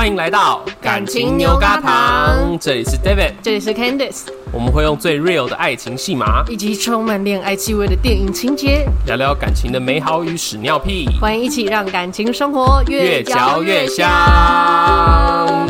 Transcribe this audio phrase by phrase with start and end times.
[0.00, 11.06] 欢迎来到感情牛轧糖，这里是 David，这里是 Candice，我们会用最 real 的爱情戏码，以及充满恋爱气味的电影情节，聊聊感情的美好与屎尿屁。
[11.20, 15.68] 欢迎一起让感情生活越嚼越香。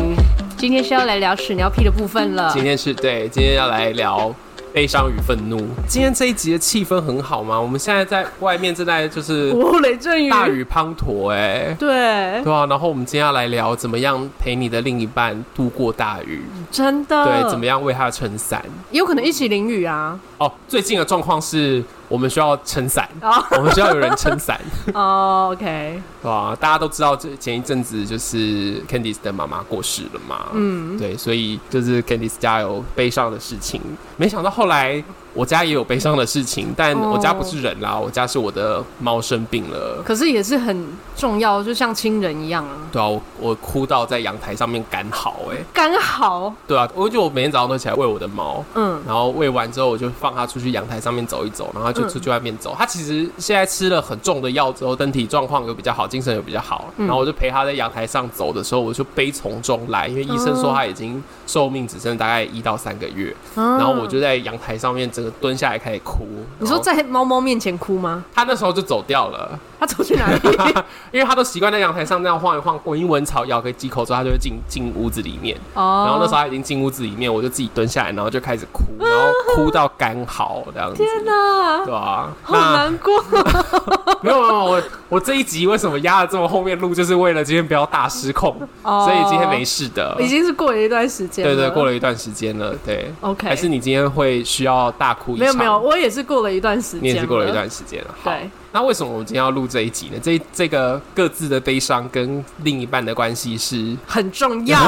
[0.55, 2.49] 今天是要来聊屎尿屁的部分了。
[2.53, 4.33] 今天是对，今天要来聊。
[4.73, 5.57] 悲伤与愤怒。
[5.87, 7.59] 今天这一集的气氛很好吗？
[7.59, 12.65] 我们现在在外面正在就是雷阵雨，大雨滂沱，哎，对对啊。
[12.65, 20.19] 然后我们今天要来聊怎么样陪你的另一半度过大雨，真的对，怎么样为他撑伞，也有可能一起淋雨啊。
[20.37, 21.83] 哦，最近的状况是。
[22.11, 23.43] 我们需要撑伞，oh.
[23.57, 24.59] 我们需要有人撑伞。
[24.93, 26.53] 哦、oh,，OK，对啊？
[26.59, 30.47] 大家都知道，这前一阵子就是 Candice 的妈妈过世了嘛。
[30.53, 33.81] 嗯，对，所以就是 Candice 家有悲伤的事情。
[34.17, 35.01] 没想到后来。
[35.33, 40.01] 我家也有悲伤的事情，但我家不是人啦，哦、我家是我的猫生病了。
[40.03, 42.75] 可是也是很重要，就像亲人一样啊。
[42.91, 46.53] 对啊，我，我哭到在阳台上面干嚎，哎，赶好。
[46.67, 52.75] 对啊，我就我每天早上都起来喂我的猫，嗯，然后喂完之后我就放它出去阳台上面走一走，然后就出去外面走。
[52.77, 56.89] 它、嗯、其实现在吃了很重的药之后，身体状况有比较好，精神有比较好。
[56.97, 63.33] 嗯、然后我就陪它在阳台上走的时候，我就悲从中来，因为医生说它已经寿命只剩大概一到三个月。
[63.55, 65.09] 嗯、然后我就在阳台上面。
[65.39, 66.25] 蹲下来开始哭。
[66.59, 68.23] 你说在猫猫面前哭吗？
[68.33, 69.59] 他那时候就走掉了。
[69.79, 70.39] 他走去哪里？
[71.11, 75.57] 因为他都习惯在阳台上那样晃一晃，闻一闻草，咬个几口之后，他就会进进屋子里面。
[75.73, 76.03] 哦。
[76.05, 80.97] 然后那时候他已经进屋子里面，我就自己蹲下来，然后就开始哭，然后哭到干嚎这样子。
[80.97, 81.83] 天哪！
[81.83, 83.23] 对啊，好难过。
[84.21, 90.15] 没有没有，我我这一集为什么压了这么后面录，就是为了今天不要大失控，所以今天没事的。
[90.19, 91.43] 已经是过了一段时间。
[91.43, 92.75] 对对，过了一段时间了。
[92.85, 93.11] 对。
[93.21, 93.47] OK。
[93.47, 95.39] 还是你今天会需要大哭一场？
[95.39, 97.03] 没有没有，我也是过了一段时间。
[97.03, 98.15] 你也是过了一段时间了。
[98.23, 98.49] 对。
[98.73, 100.13] 那为什么我们今天要录这一集呢？
[100.23, 104.79] 这这个各自的悲伤跟另一半的关系是很重要，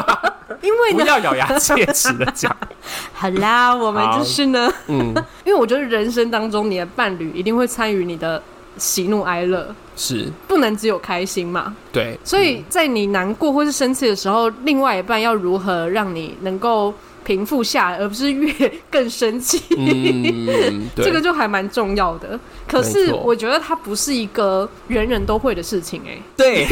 [0.62, 2.56] 因为呢不要咬牙切齿的讲。
[3.12, 5.12] 好啦，我们就是呢，嗯，
[5.44, 8.42] 因为我觉得人生当中你的伴侣一定会参与你的
[8.78, 11.76] 喜怒哀乐，是不能只有开心嘛？
[11.92, 16.94] 对，所以在你难过或是生气的时候，另外一半要如何让你能够。
[17.26, 18.52] 平复下来，而不是越
[18.88, 19.60] 更生气。
[19.76, 22.38] 嗯，这个就还蛮重要的。
[22.68, 26.16] 可是我觉得它不是一个人人都会的事情，哎。
[26.36, 26.64] 对，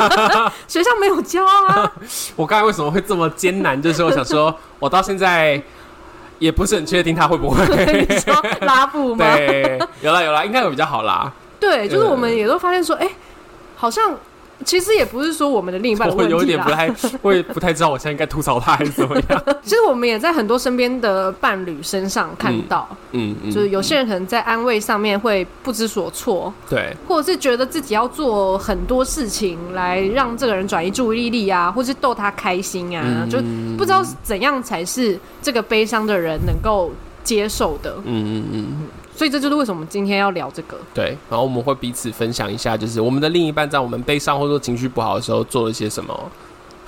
[0.66, 1.92] 学校没有教啊。
[2.34, 3.80] 我刚才为什么会这么艰难？
[3.80, 5.62] 就是我想说，我到现在
[6.38, 7.62] 也不是很确定他会不会。
[8.08, 9.36] 你说拉布吗？
[9.36, 11.30] 对，有啦有啦，应该会比较好啦。
[11.60, 13.12] 对，就是我们也都发现说，哎、欸，
[13.76, 14.16] 好像。
[14.64, 19.42] 其实也不是说我们的另一半的问题，我有点不太， 我也不太知道我现在应该吐槽他还是怎么样。
[19.62, 33.38] 其实我们也在很多身边的伴侣身上看到，嗯，嗯，嗯，就是有些人可能在安慰上面会不知所措，对，或者是觉得自己要做很多事情来让这个人转移注意力啊，或是逗他开心啊，嗯，就
[33.76, 36.92] 不知道怎样才是这个悲伤的人能够
[37.24, 38.88] 接受的，嗯嗯嗯。
[39.20, 40.78] 所以这就是为什么我们今天要聊这个。
[40.94, 46.18] 对，然后我们会彼此分享一下，就是我们的另一半在我们悲伤或者说情绪不好的时候做了些什么，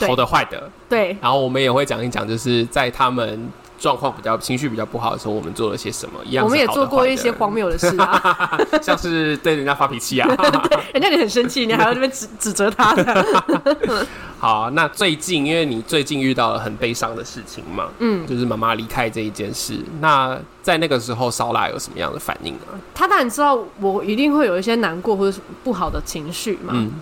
[0.00, 0.70] 好的坏的。
[0.88, 1.14] 对。
[1.20, 3.50] 然后我们也会讲一讲，就是在他们
[3.82, 6.20] 状况比较情绪比较不好的时候，我们做了些什么。
[6.24, 13.26] 一样，我们也做过一些荒谬的事啊， 像是对人家发脾气啊，对， 人家你很生气，你还要这边指指责他的。
[14.38, 19.76] 好啊，那最近因为你最近遇到了很悲伤的事情嘛，嗯，就是妈妈离开这一件事。
[20.00, 22.60] 那在那个时候，烧腊有什么样的反应呢？
[22.94, 26.92] 他当然知道我一定会有一些难过或者不好的情绪嘛，嗯，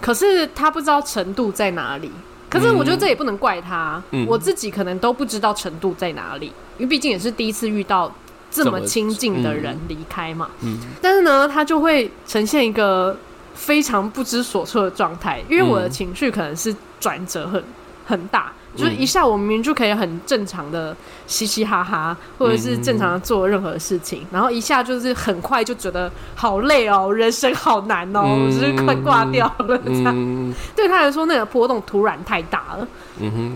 [0.00, 2.10] 可是他不知道程度在哪里。
[2.50, 8.12] 可是我觉得这也不能怪他，嗯，我自己可能都不知道程度在哪里，因为毕竟也是第一次遇到
[8.50, 13.16] 这么亲近的人离开嘛，嗯，嗯，但是呢，他就会呈现一个
[13.54, 16.74] 非常不知所措的状态，因为我的情绪可能是。
[17.00, 17.64] 转折很
[18.04, 20.96] 很大，就是一下我明明就可以很正常的
[21.26, 30.54] 嘻嘻哈哈，或者是正常的做任何事情，然后一下就是很快就觉得好累哦，人生好难哦，我就是快挂掉了这样。
[30.76, 32.88] 对他来说，那个波动突然太大了，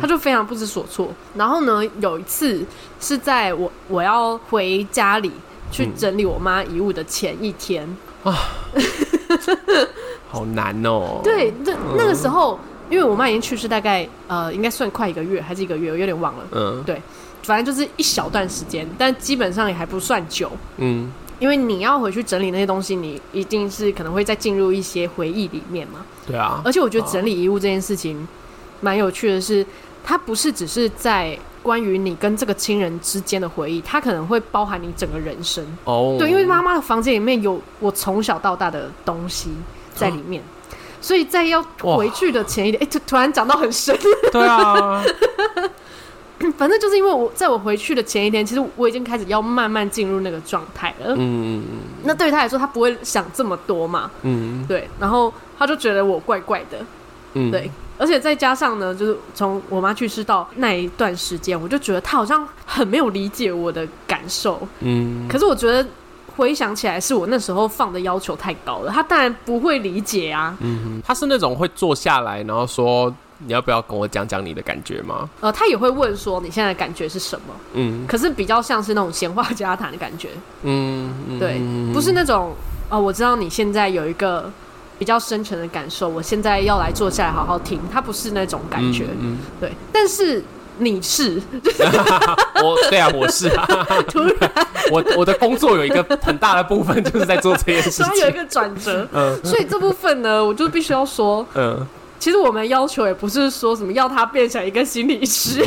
[0.00, 1.08] 他就非常不知所措。
[1.34, 2.64] 然后呢，有一次
[3.00, 5.30] 是在我我要回家里
[5.70, 7.88] 去整理我妈遗物的前一天
[8.24, 8.34] 啊，
[10.28, 11.20] 好难哦。
[11.22, 12.58] 对，那那个时候。
[12.94, 16.44] 因为我妈已经去世大概呃，应该算快一个月还是一个月，我有点忘了。
[16.52, 17.02] 嗯，对。
[17.42, 20.50] 反正就是一小段时间，但基本上也还不算久。
[20.78, 26.06] 嗯，因为你要回去整理那些东西，你一定是可能会再进入一些回忆里面嘛。
[26.26, 28.26] 对啊，而且我觉得整理遗物这件事情
[28.80, 29.66] 蛮有趣的是，
[30.02, 35.62] 它不是只是在关于你跟这个亲人之间的回忆，它可能会包含你整个人生。
[35.84, 39.50] 哦，对，因为妈妈的房间里面有我从小到大的东西
[39.94, 40.42] 在里面。
[41.04, 43.94] 所以在要回去的前一天，哎、欸，突突然讲到很深。
[44.32, 45.04] 对啊，
[46.56, 51.12] 反正就是因为我在我回去的前一天，其实我已经开始要慢慢进入那个状态了。
[51.12, 51.78] 嗯嗯嗯。
[52.04, 54.10] 那对于他来说，他不会想这么多嘛。
[54.22, 54.64] 嗯。
[54.66, 56.78] 对，然后他就觉得我怪怪的。
[57.34, 57.50] 嗯。
[57.50, 64.66] 对，而且再加上呢，就是从我妈去世到那一段时间，我就觉得他好像很没有理解我的感受。
[64.80, 65.28] 嗯。
[65.28, 65.86] 可是我觉得。
[66.36, 70.56] 回想起来，是我那时候放的要求太高了，他当然不会理解啊。
[70.60, 75.28] 嗯哼，他是那种会坐下来，然后说你要不要跟我讲讲你的感觉吗？
[75.40, 77.54] 呃，他也会问说你现在的感觉是什么？
[77.74, 80.30] 嗯，可是比较像是那种闲话家谈的感觉。
[80.62, 81.60] 嗯，对，
[81.92, 82.52] 不是那种
[82.90, 84.50] 哦，我知道你现在有一个
[84.98, 87.80] 比较深沉的感受，我现在要来坐下来好好听。
[87.92, 90.42] 他不是那种感觉，嗯，对，但是。
[90.78, 91.40] 你是，
[92.62, 93.66] 我对啊，我是啊。
[94.08, 94.34] 突然，
[94.90, 99.06] 我我的工作有一个很大的部分就是在做这件事情，所以有一个转折。
[99.12, 101.86] 嗯，所以这部分呢，我就必须要说，嗯，
[102.24, 105.62] 其实我们要求也不是说什么要他变成一个心理师，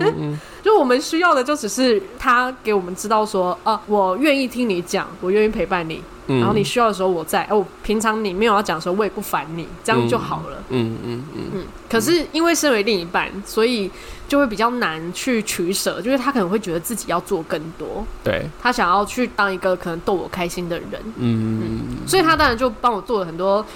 [0.64, 6.00] 就我们需要的就只是他给我们知道说，啊，我愿意听你讲，我愿意陪伴你。
[6.26, 10.62] 然后你需要的时候我在，哦，平常你没有要讲的时候我也不烦你，这样就好了。
[10.70, 11.64] 嗯嗯嗯嗯。
[11.90, 13.90] 可是因为身为另一半，所以
[14.26, 18.06] 就会比较难去取舍，就是他可能会觉得自己要做更多。
[18.24, 18.48] 对。
[18.62, 20.88] 他想要去当一个可能逗我开心的人。
[21.16, 22.08] 嗯嗯。
[22.08, 23.66] 所以他当然就帮我做了很多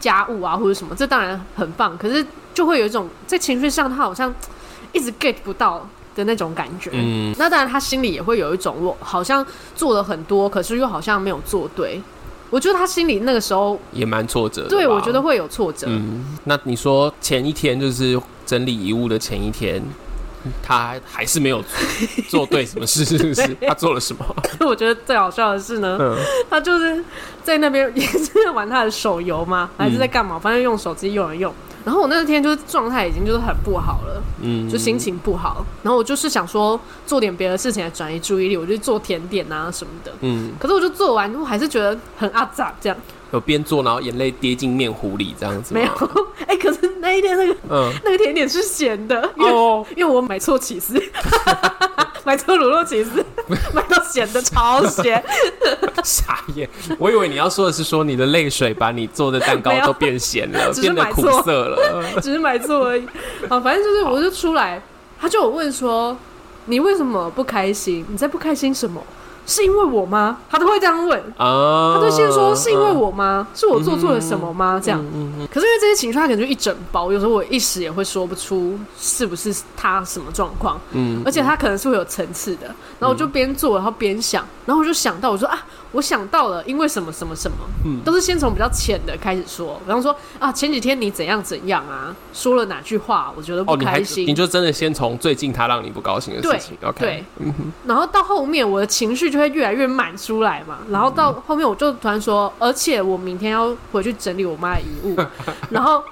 [0.00, 1.96] 家务啊或者什么，这当然很棒。
[1.96, 4.34] 可是就会有一种在情绪上他好像
[4.92, 5.86] 一直 get 不到。
[6.12, 12.02] 的那种感觉，嗯，那当然他心里也会有一种，我好像做了很多，可是又好像没有做对。
[12.50, 15.86] 我觉得他心里那个时候也蛮挫折的，对，我觉得会有挫折。
[15.88, 19.80] 嗯，那你说前一天就是整理遗物的前一天，
[20.62, 21.62] 他还是没有
[22.28, 23.56] 做对什么事， 是不是？
[23.66, 24.24] 他做了什么？
[24.42, 26.16] 可 是我觉得最好笑的是呢，嗯，
[26.48, 27.04] 他就是
[27.42, 29.70] 在那边也是在玩他的手游吗？
[29.76, 30.38] 还是在干嘛？
[30.38, 31.52] 反正用手机用了用。
[31.82, 35.64] 然后我那天就是状态已经就是很不好了，嗯，就心情不好。
[35.82, 40.52] 然后我就是想说做点别的事情来转移注意力，我就做甜点啊什么的，嗯。
[40.58, 42.96] 可是我就做完，我还是觉得很阿杂这样。
[43.32, 45.74] 有边做，然后眼泪跌进面糊里这样子。
[45.74, 45.90] 没有，
[46.46, 51.00] 哎，可是那一天那个，嗯，那个甜点是咸的，哦，因为我买错起司。
[52.22, 53.24] 买错卤肉起司，
[53.72, 55.24] 买到咸的超咸，
[56.04, 56.68] 傻眼！
[56.98, 63.06] 我以为你要说的是说你的泪水把你做的蛋糕都变咸了，变得苦涩了，只是买错而已。
[63.48, 64.80] 啊，反正就是我就出来，
[65.18, 66.14] 他就有问说，
[66.66, 68.04] 你为什么不开心？
[68.10, 69.02] 你在不开心什么？
[69.50, 70.38] 是因为我吗？
[70.48, 73.48] 他都会这样问啊，他都先说是因为我吗？
[73.52, 74.80] 是我做错了什么吗？
[74.80, 75.04] 这样，
[75.52, 82.66] 可是因为这些情绪，他可能就一整包，有时候我一时也会说不出是不是他什么状况，嗯，而且他可能是会有层次的，
[83.00, 85.58] 然后我就边做，然后边想，然后我就想到，我说啊。
[85.92, 105.16] 我想到了，因为什么什么什么，嗯，都是先从比较浅的开始说，比方说啊，前几天你怎样怎样啊，说了哪句话，我觉得不开心，哦、你，你就真的先从最近他让你不高兴的事情，OK，对，嗯哼，然后到后面我的情绪就会越来越满出来嘛，然后到后面我就突然说，而且我明天要回去整理我妈的遗物，
[105.70, 106.04] 然后，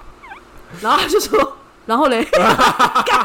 [0.80, 1.56] 然后他就说，
[1.86, 2.26] 然后嘞，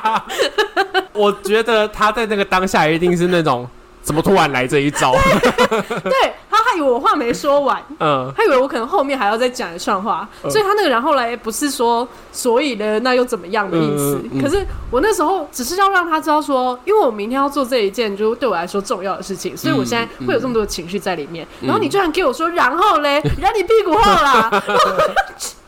[1.13, 3.67] 我觉得他在那个当下一定是那种。
[4.03, 5.13] 怎么突然来这一招？
[5.13, 14.21] 对， 他还以为我话没说完，嗯，他以为我可能后面还要再讲一串话，嗯、所以他那个然后来不是说所以呢，那又怎么样的意思？
[14.25, 21.47] 嗯嗯、可是我那时候只是要让他知道说，因为我明天要做这一件就对我来说重要的事情，所以我现在会有这么多情绪在里面。
[21.61, 24.51] 嗯、然后你居然给我说，然后嘞，然后你屁股后啦，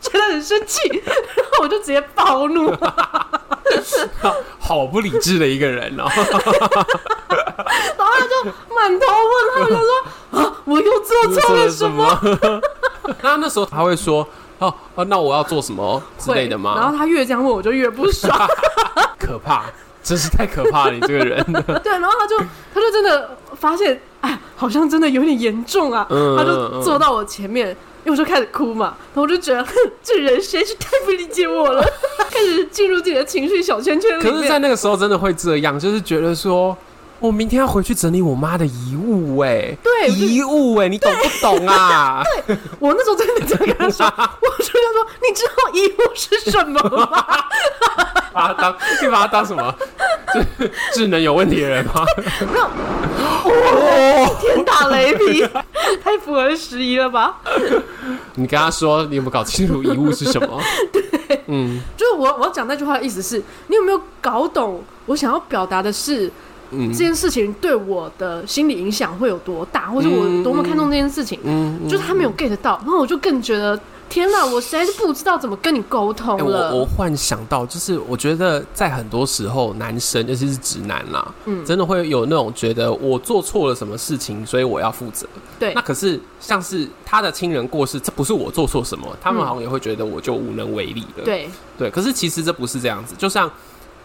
[0.01, 2.75] 觉得很生气，然后我就直接暴怒。
[4.59, 6.05] 好不理智的一个人哦，
[7.97, 12.19] 然后他就满头问号，就说啊，我又做错了什么？
[13.21, 14.27] 那那时候他会说
[14.59, 16.75] 哦哦，那我要做什么之类的吗？
[16.77, 18.35] 然后他越这样问，我就越不爽，
[19.19, 19.65] 可怕，
[20.03, 21.43] 真是太可怕了，你这个人。
[21.83, 22.37] 对，然后他就
[22.73, 27.75] 他就真的发现，哎，好像真的有点严重啊，他就坐到我前面。
[28.05, 31.83] 因为我就开始哭嘛，然后我就觉得，哼，这人实在是太不理解我了，
[32.29, 34.31] 开始进入自己的情绪小圈圈里面。
[34.31, 36.77] 可是，在那个时候真的会这样，就是觉得说，
[37.19, 42.21] 我明天要回去整理我妈的遗物，哎，对，遗物，哎，你懂不懂啊？
[42.45, 47.25] 对，我那时候真的这样跟他说，我就跟他说，你知道遗物是什么吗？
[48.33, 49.73] 把他当，你把他当什么？
[50.59, 52.05] 智智能有问题的人吗？
[52.41, 52.65] 没有。
[53.45, 55.47] 哦，天打雷劈，
[56.03, 57.37] 太符合时宜了吧？
[58.35, 60.61] 你跟他说，你有没有搞清楚遗物是什么？
[60.91, 66.29] 对，嗯，就是我我要讲那句话的意思是，你有没有搞懂我想要表达的是？
[66.77, 76.69] 嗯、这件事情对我的心理影响会有多大，或者我多么看重这件事情，嗯嗯、就是他没有 get 到，然后我就更觉得天哪，我实在是不知道怎么跟你沟通了。
[76.69, 85.27] 欸、我忽然想到，就是我觉得在很多时候，男生尤其是直男啦，嗯，真的会有那种觉得我做错了什么事情，所以我要负责。
[85.57, 91.23] 对，那可是像是他的亲人过世，这不是我做错什么，他们好像也会觉得我就无能为力了。
[91.23, 93.51] 对对，可是其实这不是这样子，就像。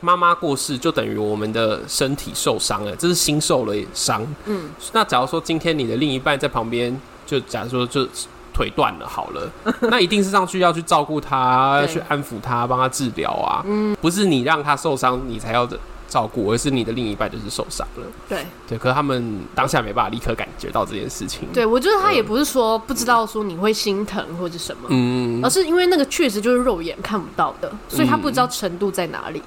[0.01, 4.27] 妈妈过世就等于我们的身体受伤了，这是心受了伤。
[4.47, 8.09] 嗯，那假如说今天你的另一半在旁边，就假如说就
[8.55, 9.51] 腿断了好了，
[9.91, 13.63] 那一定是上去要去照顾他，要去安抚他，帮他治疗啊。
[13.67, 15.69] 嗯，不是你让他受伤，你才要
[16.09, 18.03] 照顾，而是你的另一半就是受伤了。
[18.29, 21.49] 对对，可是他们当下没办法立刻感觉到这件事情。
[21.53, 29.43] 对，我觉得他也不是说不知道说你会心疼或者什么，嗯，而是因为那个确实就是肉眼看不到的，所以他不知道程度在哪里。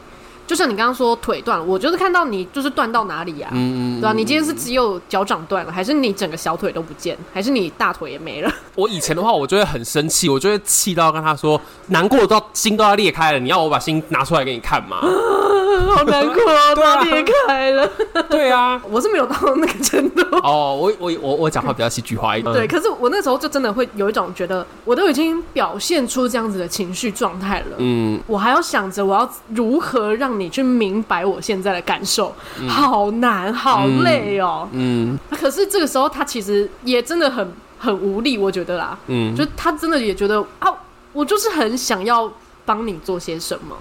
[0.46, 4.14] 就像你刚刚说腿断了，我就是看到你就是断到哪里呀、啊，嗯、对吧、啊？
[4.14, 8.52] 你今天是只有脚掌断了，还是你整个小腿都不见，还是你大腿也没了？
[8.76, 15.00] 我以前的话，我就会很生气，我就会气到跟他说，难过到心都要裂开了，你要我把心拿出来给你看吗？
[15.82, 16.36] 好难过，
[16.76, 17.90] 都要裂开了。
[18.30, 20.22] 对啊，我是没有到那个程度。
[20.44, 22.54] 哦，我我我我讲话比较戏剧化一点。
[22.54, 34.68] 对，可是我那时候就真的会有一种觉得，我都已经表现出这样子的情绪状态了，嗯，我还要想着我要如何让你去明白我现在的感受，嗯、好难，好累哦。
[34.72, 40.68] 嗯，嗯，可是这个时候他其实也真的很很无力，我觉得啦，嗯，就他真的也觉得啊，
[41.14, 42.32] 我就是很想要
[42.66, 43.76] 帮你做些什么，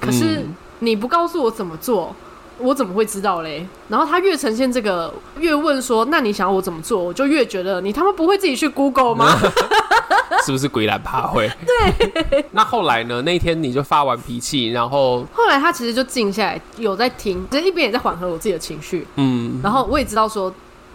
[0.00, 0.44] 可是。
[0.82, 2.14] 嗯你不告诉我怎么做，
[2.58, 3.64] 我怎么会知道嘞？
[3.88, 9.38] 然后他越呈现这个，越问说：“那你想要我怎么做？”我就越觉得你他妈不会自己去 Google 吗？
[10.44, 11.48] 是不是鬼懒怕会？
[11.64, 12.44] 对。
[12.50, 13.22] 那后来呢？
[13.22, 19.06] 那一天你就发完脾气，然后后来他其实就静下来，有在听，其实一边也在缓和我自己的情绪。
[19.16, 19.60] 嗯。
[19.62, 20.52] 然后我也知道说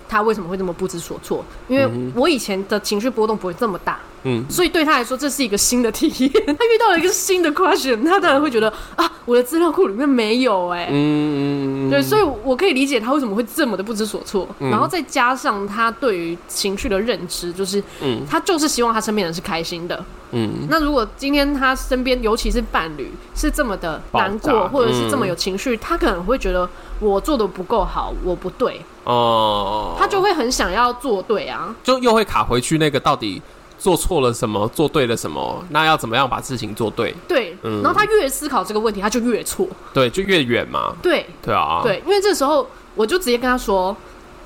[0.09, 3.93] 他为什么会这么不知所措，因为我以前的情绪波动不会这么大。
[3.93, 4.16] 嗯，
[4.49, 6.31] 所以对他来说，这是一个新的体验。
[6.45, 10.89] 他遇到了一个新的 question，他当然会觉得啊，我的资料库里面没有哎、欸。
[10.91, 14.47] 嗯，对，所以我可以理解他为什么会这么的不知所措。
[14.59, 20.03] 嗯、然后再加上他对于情绪的认知，就是，嗯，他就是希望他身边人是开心的。
[20.31, 26.67] 嗯，那如果今天他身边，尤其是伴侣，是这么的难过，或者是这么有情绪，嗯、他可能会觉得
[26.99, 28.81] 我做的不够好，我不对。
[29.05, 33.41] 哦，他就会很想要做对啊，就又会卡回去那个到底。
[33.77, 34.67] 做错了什么？
[34.69, 35.63] 做对了什么？
[35.69, 37.13] 那要怎么样把事情做对？
[37.27, 40.93] 对，嗯，然后他越思考这个问题，他就越错，对，就越远嘛。
[41.01, 43.95] 对，对啊，对，因为这时候我就直接跟他说，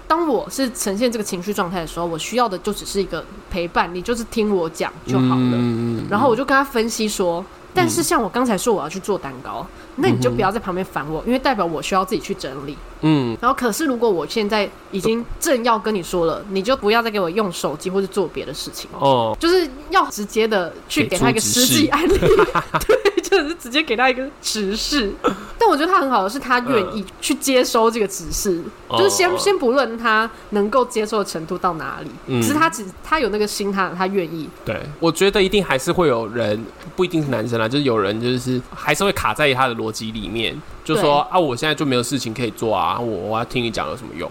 [0.08, 5.52] 当我是呈现这个情绪状态的时候，我需要的就只是一个陪伴，你就是听我讲就好了。
[5.54, 7.44] 嗯，然后我就跟他分析说。
[7.74, 9.66] 但是像我刚才说我要去做蛋糕，
[9.98, 12.78] 那你就不要在旁边烦我，因为代表我需要自己去整理。
[13.04, 22.16] 嗯，然后可是如果我现在已经正要跟你说了，你就不要再给我用手机或者做别的事情哦，就是要直接的去给他一个实际案例，
[22.88, 25.12] 对，就是直接给他一个指示。
[25.58, 34.48] 但我觉得他很好的是，他愿意去接收这个指示，就是先先不论他能够接受的程度到哪里，只是他只他有那个心，他他愿意。
[34.64, 36.64] 对，我觉得一定还是会有人，
[36.96, 37.52] 不一定是男生。
[37.68, 44.30] 就是有人就是还是会卡在他的逻辑里面，就说啊，我现在就没有事情可以做啊，我我要听你讲有什么用？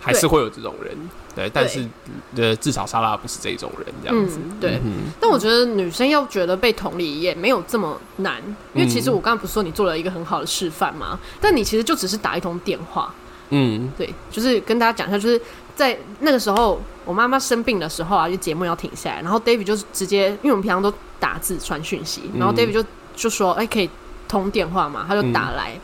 [0.00, 0.94] 还是会有这种人，
[1.34, 1.82] 对，对但是
[2.36, 4.78] 呃，至少莎拉不是这种人这样子，嗯、对。
[4.84, 8.36] 嗯、但我觉得女生要觉得被同理也没有这么难，
[8.74, 11.18] 因为其实我刚刚不是说你做了一个很好的示范吗？
[11.40, 13.14] 但你其实就只是打一通电话，
[13.48, 15.40] 嗯，对，就是跟大家讲一下，就是
[15.74, 20.92] 在那个时候我妈妈生病的时候啊，就节目要停下来，然后 David 就是直接，因为我们平常都。
[21.20, 22.84] 打字传讯息，然后 David 就
[23.16, 23.88] 就说：“哎、欸，可以
[24.40, 25.80] 通电话嘛？”他就打来，嗯、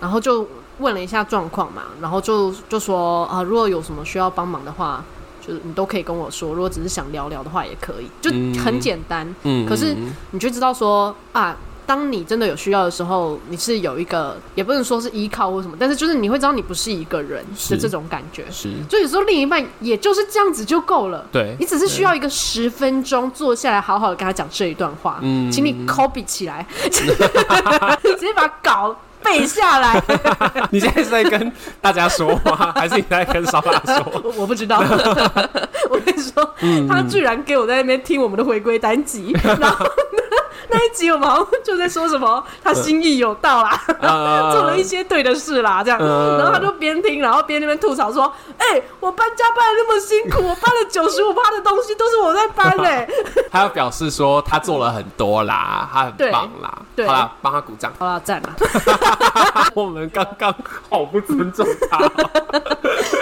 [0.00, 0.46] 然后就
[0.78, 5.04] 问了一下状况嘛，然后就就说：“啊，如果有什么需要帮忙的话，
[5.40, 6.52] 就是你都可以跟我说。
[6.54, 8.30] 如果只是想聊聊的话，也可以，就
[8.62, 9.34] 很简单。
[9.42, 9.96] 嗯，可是
[10.30, 11.56] 你就知道说啊。”
[11.90, 18.44] 当你真的有需要的时候，你是有一个，也不能说是依靠或什么，但是就是你会知道你不是一个人的这种感觉。
[18.48, 21.26] 是，就有时候另一半也就是这样子就够了。
[21.32, 25.18] 对，你只是需要一个十分钟坐下来，好好的跟他讲这一段话。
[25.22, 27.04] 嗯，请你 copy 起来， 直
[28.20, 30.00] 接把稿背下来。
[30.70, 34.22] 你现在是在跟大家说话，还是你在跟莎拉说？
[34.38, 34.78] 我不知道。
[35.90, 39.84] 我跟你说，嗯、他居然给我在那边听我们的回归单集，然后。
[40.68, 53.08] 那一集我们好像就在说什么，他心意有到啦，呃、 做了一些对的事啦，这样，呃、然后他就边听，然后边那边吐槽说：“哎、欸，我搬家搬的那么辛苦， 我搬了九十五趴的东西都是我在搬嘞、欸。”
[53.50, 58.54] 他要表示说他做了很多啦，他很棒啦，对，好啦，帮他鼓掌，好了，赞啦。
[59.74, 60.54] 我们刚刚
[60.88, 61.98] 好不尊重他，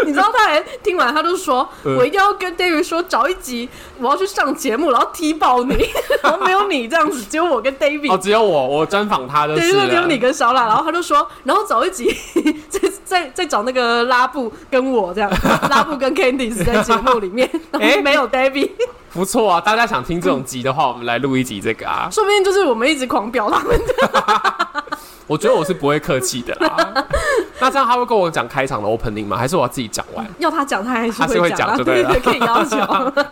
[0.05, 3.69] 你知道他还听完他就说：“呃、我一定要跟 David 说，找一集
[3.99, 5.89] 我要去上节目，然后踢爆你，
[6.23, 12.15] 然后没有你这样子，只有我跟 David，哦，只有我，我专访他的，对，只有你跟小懒，然后他就说，然后找一集
[12.69, 15.31] 再再再找那个拉布跟我这样，
[15.71, 18.71] 拉布跟 Candice 在节目里面， 然后，没有 David。”
[19.13, 22.09] 不错啊，大家想听这种集的话，嗯、我们来录一集这个啊。
[22.13, 24.85] 说不定就是我们一直狂飙他们的。
[25.27, 27.05] 我觉得我是不会客气的啦。
[27.61, 29.37] 那这样他会跟我讲开场的 opening 吗？
[29.37, 30.27] 还是我要自己讲完？
[30.39, 32.11] 要他讲，他还是会讲，他是会讲就对了。
[32.11, 32.79] 对，可以要求。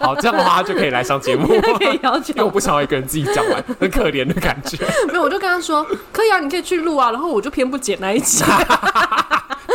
[0.00, 1.48] 好，这样的话他就可以来上节目。
[1.78, 4.76] 可以要求，因为我不想要一个人自己讲完，很可怜的感觉。
[5.08, 7.10] 没有，我就跟他说可以啊，你可以去录啊。
[7.10, 8.44] 然后我就偏不剪那一集。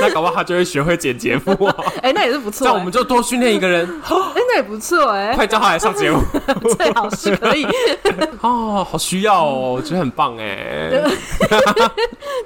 [0.02, 1.54] 那搞不好他就会学会剪节目。
[2.02, 2.68] 哎，那也是不错。
[2.68, 3.88] 那我们就多训练一个人。
[4.10, 5.34] 哎，那也不错哎。
[5.38, 6.20] 快叫他来上节目，
[6.76, 7.66] 最好是可以。
[8.42, 10.90] 哦，好需要哦，我觉得很棒哎。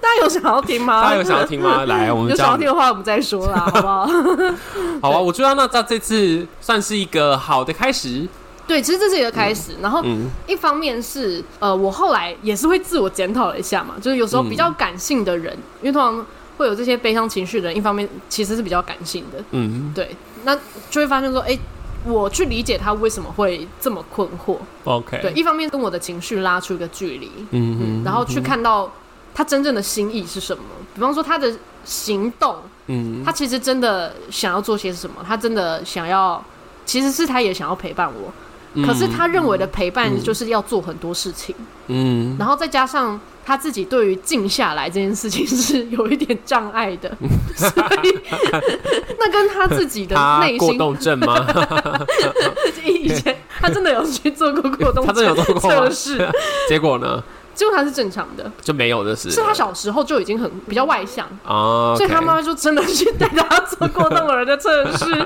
[0.02, 1.02] 大家有想要听吗？
[1.02, 1.86] 大家有想要听吗？
[1.86, 4.06] 来，我们有想要听的话，我们再说啦，好不好？
[5.02, 8.28] 好啊，我觉得那这这次算是一个好的开始。
[8.68, 9.74] 对，其实这是一个开始。
[9.80, 10.04] 然后，
[10.48, 16.26] 一方面是呃，我后来也是会自我检讨了一下嘛，就是有时候比较感性的人，因为通常。
[16.58, 20.56] 会有这些悲伤情绪的人，一方面其实是比较感性的，嗯，对，那
[20.90, 21.58] 就会发现说，哎，
[22.06, 28.92] 我去理解他为什么会这么困惑，OK，对，一方面跟我的情绪拉出一个距离，嗯嗯，然后去看到
[29.34, 32.56] 他真正的心意是什么，比方说他的行动，
[32.88, 36.44] 嗯，他其实真的想要做些什么，他真的想要，
[36.86, 38.34] 其实是他也想要陪伴我。
[38.86, 41.56] 可是他认为的陪伴就是要做很多事情，
[41.88, 47.10] 嗯，然后再加上他自己对于静下来这件事情是有一点障碍的，
[47.56, 47.70] 所
[48.04, 48.20] 以
[49.20, 51.46] 那跟他自己的 内心过动症吗？
[52.84, 56.28] 以前他真的有去做过过动症，他真的有做过测试，
[56.68, 57.24] 结果呢？
[57.56, 59.32] 结果他是正常的，就没有的是。
[59.32, 61.26] 是他小时候就已经很比较外向。
[61.44, 65.26] 啊，所以他妈妈就真的去带他做过动人的测试。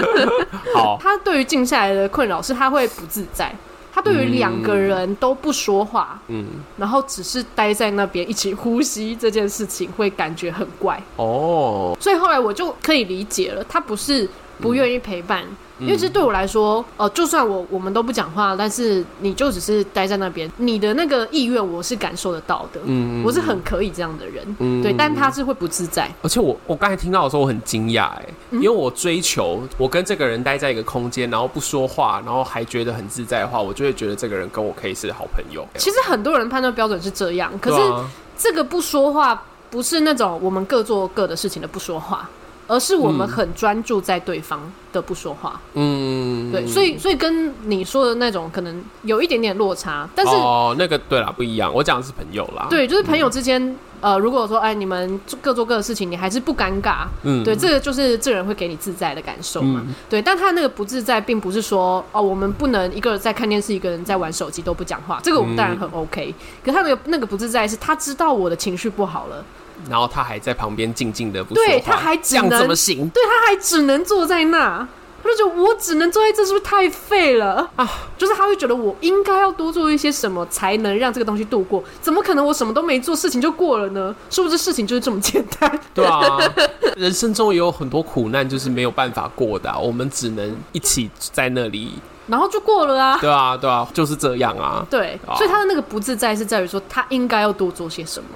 [0.74, 3.54] 好，他对于静下来的困扰是他会不自在，
[3.92, 11.00] 他对于两个人都不说话，嗯，然后只是待在那边一起呼吸这件事情会感觉很怪。
[11.16, 11.96] 哦。
[12.00, 14.28] 所以后来我就可以理解了，他不是
[14.60, 15.44] 不愿意陪伴。
[15.78, 22.80] 因为这对我来说，呃，就算我我们都不讲话，但是你就只是待在那边，你的那个意愿我是感受得到的。
[22.84, 24.44] 嗯，我是很可以这样的人。
[24.58, 26.06] 嗯，对，但他是会不自在。
[26.20, 35.66] 而且我我刚才听到的时候，我很惊讶哎，因为我追求我跟这个人待在一个空间，然后不说话，然后还觉得很自在的话，我就会觉得这个人跟我可以是好朋友。
[35.78, 38.04] 其实很多人判断标准是这样，可是
[38.36, 42.28] 这个不说话不是那种我们各做各的事情的不说话。
[42.70, 44.60] 而是我们很专注在对方
[44.92, 53.60] 的不说话，嗯，对，所以所以跟你说的那种可能有一点点落差，但是哦，那个对啦，不一样，我讲的是朋友啦，对，就是朋友之间，
[54.02, 69.44] 嗯、呃，如果说哎，你们各做各的事情，你还是不尴尬，嗯，对，这个就是这人会给你自在的感受嘛，嗯、对，但他那个不自在，并不是说哦，我们不能一个人在看电视，一个人在玩手机都不讲话，这个我们当然很 OK，、嗯、可他那个那个不自在是他知道我的情绪不好了。
[69.88, 73.08] 然后他还在旁边静静的不说话，对，他还只能这样怎么行？
[73.10, 74.86] 对，他还只能坐在那，
[75.22, 77.88] 他就觉得我只能坐在这，是不是太废了啊？
[78.16, 81.82] 就是他会觉得我应该要多做一些什么，才能让这个东西度过。
[82.00, 84.14] 怎么可能我什么都没做，事情就过了呢？
[84.30, 85.80] 是不是事情就是这么简单？
[85.94, 86.38] 对啊，
[86.96, 91.92] 人生中也有很多苦难，就是没有办法过的啊，我们只能一起在那里，
[92.26, 93.18] 然后就过了啊。
[93.20, 94.84] 对啊，对啊，就是这样啊。
[94.88, 98.28] 对，所以他的那个不自在是在于说，他应该要多做些什么。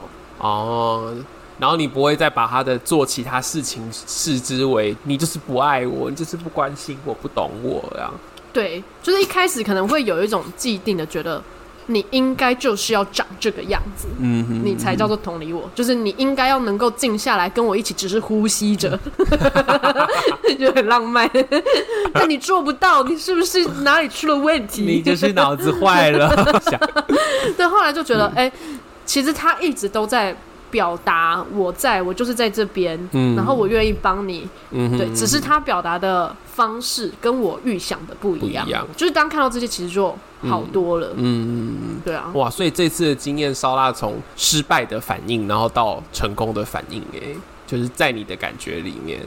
[0.45, 1.15] 哦，
[1.59, 8.13] 然后你不会再把他的做其他事情视之为你就是不爱我，你就是不关心我，不懂我这样。
[8.53, 11.43] 对，就是一开始可能会有一种既定的觉得，
[11.87, 18.99] 你应该就是要长这个样子，嗯哼，你才叫做同理我，就是你应该要能够静下来跟我一起，只是呼吸着，
[20.61, 21.29] 就很浪漫。
[22.13, 24.83] 但你做不到，你是不是哪里出了问题？
[24.83, 26.29] 你就是脑子坏了。
[27.57, 28.79] 对，后来就觉得，哎、嗯。
[29.05, 30.37] 其实他一直都在
[30.71, 40.17] 表达我在我就是在这边，嗯，然后我愿意帮你，嗯，对，只是他表达的方式跟我预想的不一样，就是当看到这些，其实就
[40.49, 47.21] 好多了，嗯嗯，对啊，哇，所以这次的经验，烧腊从失败的反应，然后到成功的反应，哎，
[47.67, 49.21] 就是在你的感觉里面，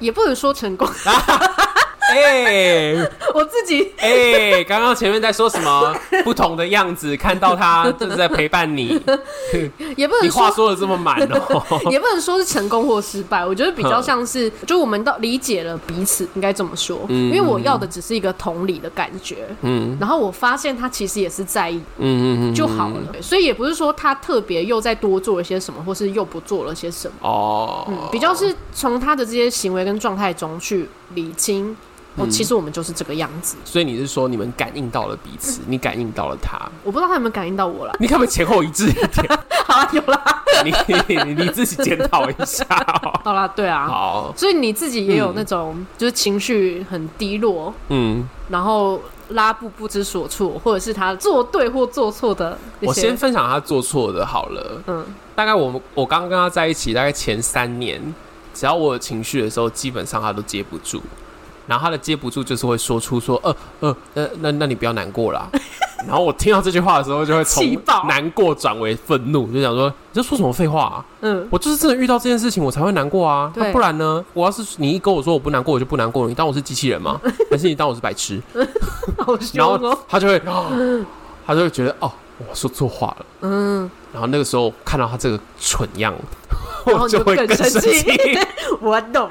[0.00, 0.88] 也不能说成功。
[2.10, 2.94] 哎，
[3.34, 5.94] 我自己哎，刚刚前面在说什么？
[6.24, 9.00] 不同的样子，看到他就是在陪伴你，
[9.96, 13.44] 也不能你话说的这么满哦，也不能说是成功或失败。
[13.44, 17.00] 我觉得比较像是，就我们都理解了彼此，应该这么说。
[17.08, 23.22] 因为我要的只是一个同理的感觉，嗯，然后我发现他其实也是在意，嗯嗯就好了。
[23.22, 31.76] 所以也不是说他特别又在多做了些什么，或是又不做了些什么哦，嗯，比较是从他的这些行为跟状态中去理清。
[32.16, 33.56] 哦，其实我们就是这个样子。
[33.64, 36.58] 所以你是说你们感应到了彼此，你感应到了他？
[36.84, 37.96] 我不知道他有没有感应到我了。
[37.98, 39.38] 你可不可以前后一致一点？
[39.66, 40.42] 好啦，有啦。
[40.64, 40.72] 你
[41.08, 42.64] 你你自己检讨一下。
[43.24, 43.88] 好啦，对啊。
[43.88, 44.32] 好。
[44.36, 49.00] 所以你自己也有那种就是情绪很低落，嗯，然后
[49.30, 52.56] 拉布不知所措，或者是他做对或做错的。
[52.80, 54.82] 我先分享他做错的好了。
[54.86, 55.04] 嗯。
[55.34, 58.00] 大概我们我刚跟他在一起大概前三年，
[58.54, 61.02] 只要我有情绪的时候，基本上他都接不住。
[61.66, 65.48] 然后他的接不住，就是会说出说，呃呃，那那那你不要难过啦。
[66.06, 67.64] 然后我听到这句话的时候，就会从
[68.06, 71.04] 难过转为愤怒，就想说，你在说什么废话啊？
[71.22, 73.50] 嗯，我就是真的遇到这件事情，我才会难过啊。
[73.56, 74.22] 那不然呢？
[74.34, 76.28] 我要是你一跟我说我不难过，我就不难过了。
[76.28, 77.18] 你当我是机器人吗？
[77.50, 78.38] 还是你当我是白痴？
[79.54, 80.38] 然后他就会，
[81.46, 83.26] 他就会觉得，哦，我说错话了。
[83.40, 83.90] 嗯。
[84.12, 86.14] 然后那个时候看到他这个蠢样，
[86.84, 88.04] 我就会更生气。
[88.80, 89.28] 我懂。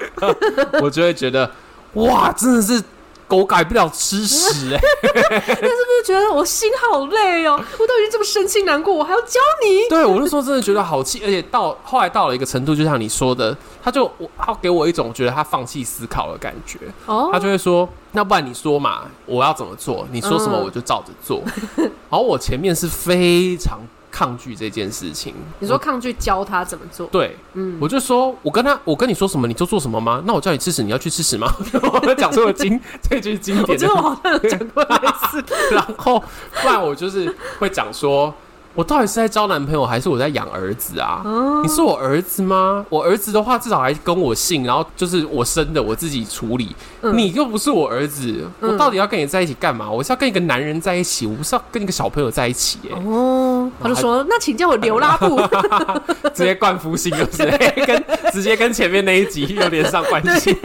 [0.82, 1.50] 我就会觉得。
[1.93, 2.84] 哇，真的是
[3.27, 4.79] 狗改不了吃屎哎！
[5.03, 7.53] 那是不是觉得我心好累哦？
[7.79, 9.89] 我都已经这么生气难过，我还要教你？
[9.89, 16.77] 对，我那时候真的觉得好气，而且到后来到了一个程度，就像你说的，他就我他给我一种觉得他放弃思考的感觉。
[17.06, 20.08] 哦，他就会说：“那不然你说嘛，我要怎么做？
[20.12, 21.41] 你说什么我就照着做。
[21.77, 23.79] 嗯 ”然后我前面是非常。
[24.13, 27.08] 抗拒这件事情，你说抗拒教他怎么做？
[27.08, 30.21] 对，嗯，我就说，我跟他，我跟你说什么，你就做什么吗？
[30.23, 31.52] 那我叫你吃屎，你要去吃屎吗？
[32.04, 34.97] 我讲出了经，这句经典的，我好像讲过类
[35.32, 35.43] 似。
[35.73, 36.23] 然后，
[36.62, 38.32] 不然我就是会讲说。
[38.75, 41.21] 我到底是在交男朋友，还是我在养儿子啊？
[41.62, 42.86] 你是我儿子吗？
[42.89, 46.75] 我儿子的话，至少还跟我姓，然后就是我生的，我自己处理。
[47.13, 49.89] 你又不是我儿子，我到底要跟你在一起干嘛？
[49.89, 52.79] 我是要跟一个男人在一起，我不是要跟一个小朋友在一起。
[53.05, 55.39] 哦，他就说：“那请叫我刘拉布。
[56.33, 57.45] ”直接冠夫姓， 就是
[57.86, 60.57] 跟直接跟前面那一集有连上关系。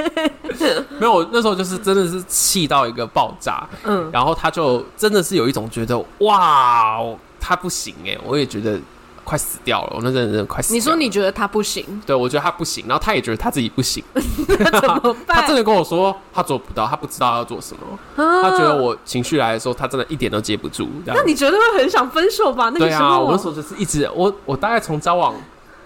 [0.99, 3.69] 没有，我那时候就是真的是气到一个爆炸。
[3.85, 7.01] 嗯，然后他就真的是有一种觉得哇。
[7.41, 8.79] 他不行哎、欸，我也觉得
[9.25, 9.93] 快死掉了。
[9.97, 10.79] 我那阵真的快死掉了。
[10.79, 11.85] 你说你觉得他不行？
[12.07, 14.03] 对，我觉得他不行，然后他也觉得他自己不行。
[14.15, 15.37] 那 怎么办？
[15.37, 18.23] 他真的跟我说他做不到，他不知道要做什么。
[18.23, 20.89] 啊、他觉得我情绪来的时候，他真的一点都接不住。
[21.07, 22.71] 那你觉得会很想分手吧？
[22.75, 25.35] 那个时候，对啊，我那时候就是一直我我大概从交往。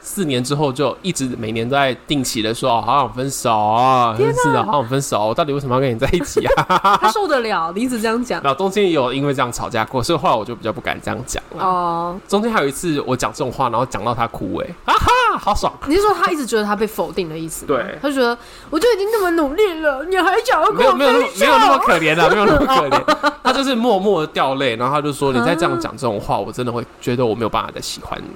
[0.03, 5.29] 四年之后就一直每年都在定期的说哦，好想分手啊，真是的，好想分手。
[5.29, 6.99] 我到底为什么要跟你在一起啊？
[7.01, 7.73] 他受得了？
[7.75, 8.43] 你一直这样讲。
[8.43, 11.65] 然后中间也有因为这样吵架过，所以后来我就比较不敢这样讲了。
[11.65, 12.19] 哦。
[12.27, 15.73] 中间还有一次我讲这种话，然后讲到他哭，哎，哈哈，好爽。
[15.87, 17.65] 你是说他一直觉得他被否定的意思？
[17.65, 17.97] 对。
[18.03, 18.37] 他就觉得
[18.71, 20.79] 我就已经那么努力了，你还想要跟？
[20.79, 23.17] 没有没有没有那么可怜的，没有那么可怜。
[23.45, 28.29] 他就是默默的掉泪，然后他就说：“你再这样讲这种话，我真的会觉得我没有办法再喜欢你。”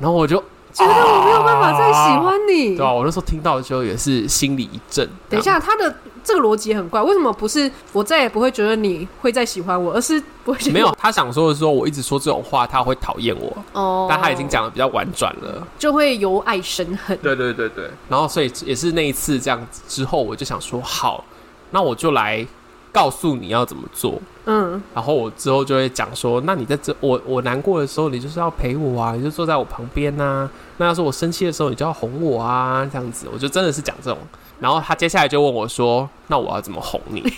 [0.00, 0.42] 然后我就。
[0.74, 5.08] 觉得我没有办法再喜欢你，对啊，我那时候听到的时候也是心里一震。
[5.30, 10.72] 等一下，他的这个逻辑很怪，为什么不是我再也不会觉得你会再喜欢我，而是不会？
[10.72, 13.56] 没有，他想说的是说，我一直说这种话，他会讨厌我。
[13.72, 17.16] 哦，但他已经讲的比较婉转了，就会由爱生恨。
[17.18, 21.24] 对对对对，然后所以也是那一次这样子之后，我就想说，好，
[21.70, 22.46] 那我就来。
[22.94, 30.48] 告诉你要怎么做，嗯，然后我之后就会讲说，那你在这我我难过的时候，你就是要陪我啊，你就坐在我旁边呐。
[30.76, 34.18] 那要是我生气的时候，你就要哄我啊，这样子，我就真的是讲这种。
[34.60, 37.22] 然后他接下来就问我说，那我要怎么哄你？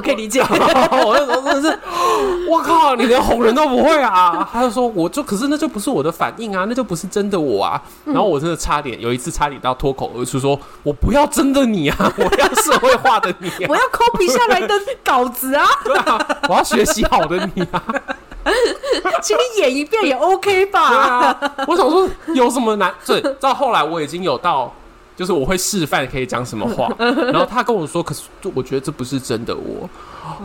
[0.00, 1.78] 可以理解， 我那时候真的是，
[2.48, 4.48] 我靠，你连哄人都不会啊！
[4.52, 7.80] 他就说，我就可是那就不是我的反应啊，那就不是真的我啊。
[8.04, 14.74] 然后我真的差点有一次差点到脱口而出说，我不要真的你啊， 我要社会化的你，我要 copy 下来的
[15.04, 17.82] 稿子啊，对啊，我要学习好的你啊，
[19.22, 20.88] 请你演一遍也 OK 吧？
[20.88, 22.92] 对啊，我想说有什么难？
[23.06, 24.72] 对，到后来我已经有到。
[25.16, 28.22] 就是我会示范可以讲什么话， 然后他跟我说，可是
[28.54, 29.88] 我觉得这不是真的我，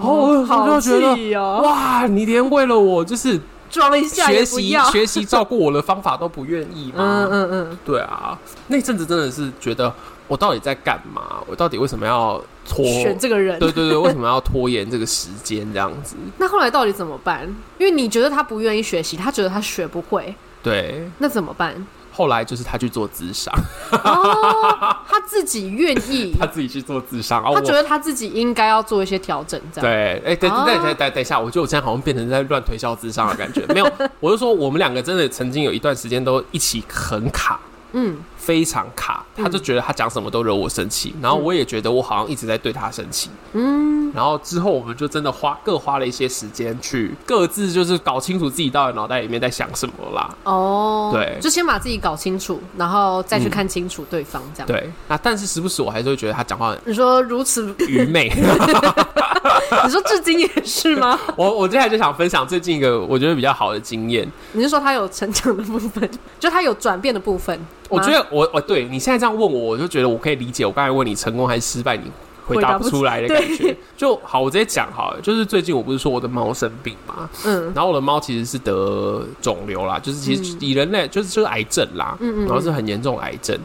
[0.01, 7.27] 哦，我就觉得哇，你连为了我就是装一下学习 学习照顾我的方法都不愿意吗？
[7.29, 9.91] 嗯嗯嗯，对啊，那阵子真的是觉得
[10.27, 11.41] 我到底在干嘛？
[11.47, 13.57] 我到底为什么要拖选这个人？
[13.59, 16.15] 对对对， 为什么要拖延这个时间这样子？
[16.37, 17.43] 那后来到底怎么办？
[17.77, 21.73] 因为你觉得他不愿意学习，他觉得他学不会，对，那怎么办？
[22.17, 23.53] 后来就是他去做咨商，
[23.91, 29.87] 哦，他自己愿意， 他自己去做咨商，他觉得他自己应该要做一些调整，这样。
[29.87, 33.87] 对，哎、欸，等等等等等一下，我觉得我现在好像变成在乱推销智商的感觉，没有，
[34.19, 37.59] 我就说我们两个真的曾经有一段时间都一起很卡，
[37.91, 38.17] 嗯。
[38.47, 50.33] 非常卡，他就觉得他讲什么都惹我生气，嗯，然后我也觉得我好像一直在对他生气，嗯，然后之后我们就真的花各花了一些时间去各自就是搞清楚自己到底脑袋里面在想什么啦。
[50.45, 54.67] 哦，对，就先把自己搞清楚，然后再去看清楚对方这样。
[54.67, 58.31] 嗯、对，那但是时不时我还是会觉得他讲话，你说如此愚昧
[59.83, 61.19] 你说至今也是吗？
[61.35, 64.25] 我我接下来就想分享最近一个我觉得比较好的经验。
[64.53, 67.59] 你是说他有成长的部分，就他有转变的部分？
[67.89, 70.65] 我觉得我我对你现在这样问我，我就觉得我可以理解。
[70.65, 72.11] 我刚才问你成功还是失败，你
[72.45, 73.75] 回答不出来的感觉。
[73.95, 75.21] 就 好，我直接讲好了。
[75.21, 83.57] 就是最近我不是说我的猫生病嘛，嗯，然后我的猫其实是得肿瘤啦，就是其实以人类就是就是癌症啦，嗯嗯，然后是很严重癌症。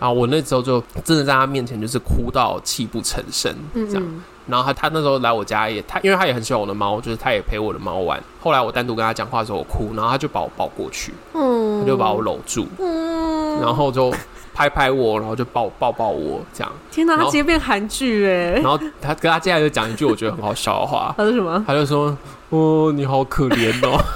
[0.00, 4.02] 然后我那时候就真的在他面前就是哭到泣不成声，这样。
[4.46, 8.22] 然后他他那时候来我家也他因为他也很喜欢我的猫，就是他也陪我的猫玩。
[8.42, 14.12] 后来我单独跟他讲话的时候，我哭，然后他就把我抱过去，嗯，他就把我搂住，嗯，然后就
[14.54, 16.72] 拍拍我，然后就抱抱抱我，这样。
[16.90, 18.60] 天哪，他直接变韩剧哎！
[18.62, 21.62] 然后他跟他接下来就讲一句我觉得很好笑的话， 他说什么？
[21.66, 22.16] 他就说
[22.50, 24.00] ：“哦，你好可怜哦。”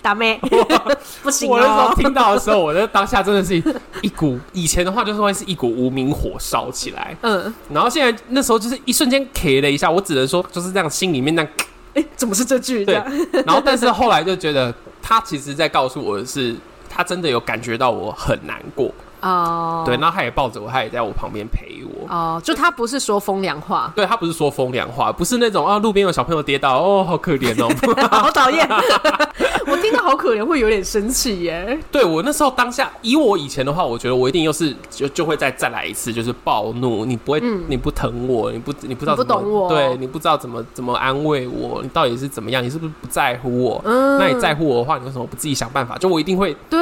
[0.00, 0.40] 打妹？
[1.22, 1.50] 不行！
[1.50, 3.62] 我那时候听到的时候，我的当下真的是
[4.00, 7.14] 一股以前的话就是会是一股无名火烧起来。
[7.22, 11.46] 嗯，然后现在那时候就是一瞬间 K 了一下，我只能说就是这样，心里面那
[11.94, 12.84] 哎，怎么是这句？
[12.86, 12.94] 对。
[13.44, 16.54] 然后，但是后来就觉得他其实在告诉我的是，
[16.88, 18.92] 他真的有感觉到我很难过。
[19.20, 22.06] 哦，对，然后他也抱着我，他也在我旁边陪我。
[22.08, 27.68] 哦，就他不是说风凉话，对他不是说风凉话，不是那种啊，路边有小朋友跌倒，哦，好可怜哦，
[28.10, 28.68] 好讨厌。
[29.66, 31.78] 我听到好可怜，会有点生气耶。
[31.92, 37.04] 对我那时候当下，以我以前的话，我觉得我一定又是就就会再再来一次，就是暴怒。
[37.04, 42.64] 你不会，嗯、你不疼我，你不你不知道怎么，不懂我，对你不知道怎么怎么安慰我，你到底是怎么样？
[42.64, 43.80] 你是不是不在乎我？
[43.84, 45.98] 嗯，那你在乎我的话，你为什么不自己想办法？
[45.98, 46.80] 就我一定会对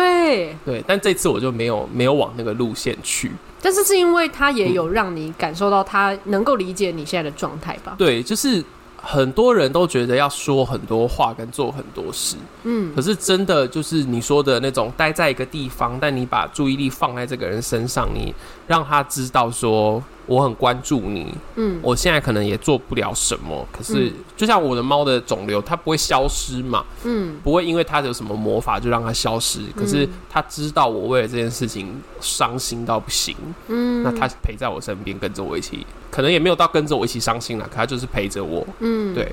[0.65, 3.31] 对，但这次我就没有没有往那个路线去。
[3.61, 7.95] 但是是因为他也有让你感受到他能够理解你现在的状态吧？
[7.99, 8.65] 对，就是。
[9.09, 12.35] 很多人都觉得要说很多话跟做很多事，
[12.65, 18.35] 嗯，可是真的就是你说的那种待在一个地方，但你把注意力放在这个人身上，你
[18.67, 20.03] 让他知道说。
[20.27, 33.37] 我很关注你，嗯，我现在可能也做不了什么，可是就像我的猫的肿瘤，它不会消失嘛，嗯，不会因为它有什么魔法就让它消失，可是它知道我为了这件事情伤心到不行，
[33.69, 39.33] 嗯，那它陪在我身边，跟着我一起，可能也没有到跟着我一起伤心了，可它就是陪着我，嗯，对，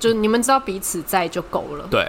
[0.00, 2.00] 就你们知道彼此在就够了，对，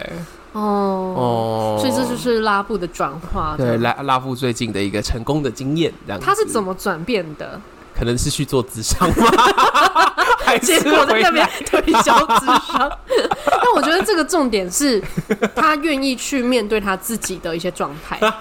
[0.53, 1.13] 哦。
[1.15, 7.61] 哦，所以这就是拉布的转化，对，拉拉布最近的一个成功的经验，这样，他是怎么转变的？
[7.97, 9.31] 可能是去做智商吗？
[10.62, 12.89] 结果在那边推销智商。
[13.45, 15.01] 但我觉得这个重点是
[15.55, 18.19] 他愿意去面对他自己的一些状态。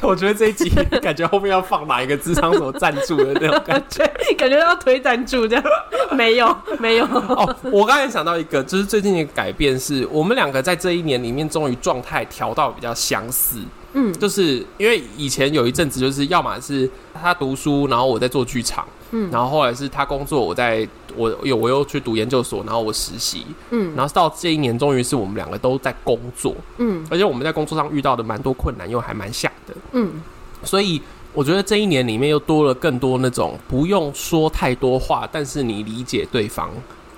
[0.00, 0.70] 我觉得这一集
[1.02, 4.06] 感觉后面要放哪一个智商所赞助的那种感觉，
[4.38, 5.64] 感觉要推赞助这样。
[6.12, 7.04] 没有，没有。
[7.04, 13.58] 哦，我刚才想到一个，就是最近的改变是我们两个在这一年里面终于状态调到比较相似。
[13.94, 30.20] 嗯，就是因为以前有一阵子，就是要么是他读书，然后我在做剧场，嗯，然后后来是他工作，我在我有我又去读研究所，然后我实习，嗯，然后到这一年，终于是我们两个都在工作，嗯，而且我们在工作上遇到的蛮多困难，又还蛮像的，嗯，
[30.64, 31.00] 所以
[31.32, 36.68] 我觉得这一年里面又多了更多那种不用说太多话，但是你理解对方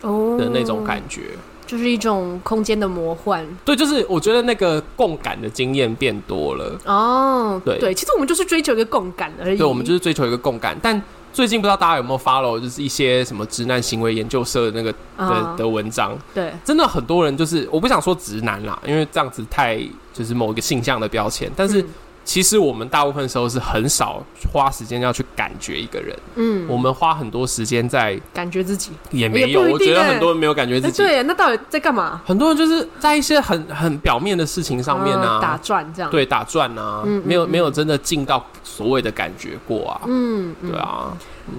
[0.02, 1.22] 的那种感觉。
[1.66, 7.60] 哦就是一种空间的魔幻，对，就是我觉得那个共感的经验变多了哦。
[7.64, 9.58] 对对，其实我们就是追求一个共感而已。
[9.58, 10.76] 对，我们就是追求一个共感。
[10.80, 11.02] 但
[11.32, 16.16] 最近不知道大家有没有 follow，就是一些什么直男行为研究社的那个的、哦、的文章。
[16.32, 19.78] 对，真的很多人就是，我不想说直男啦，因为这样子太
[20.14, 21.82] 就是某一个性向的标签，但是。
[21.82, 21.88] 嗯
[22.26, 24.20] 其实我们大部分时候是很少
[24.52, 31.04] 花时间要去感觉一个人，嗯，我们花很多时间在感觉自己，也没有，我觉得很多人没有感觉自己。
[31.04, 32.20] 对，那到底在干嘛？
[32.26, 41.16] 很多人就是在一些很很表面的事情上面啊，打转这样，对，打转啊，没有没有真的进到所谓的感觉过啊，嗯，对啊，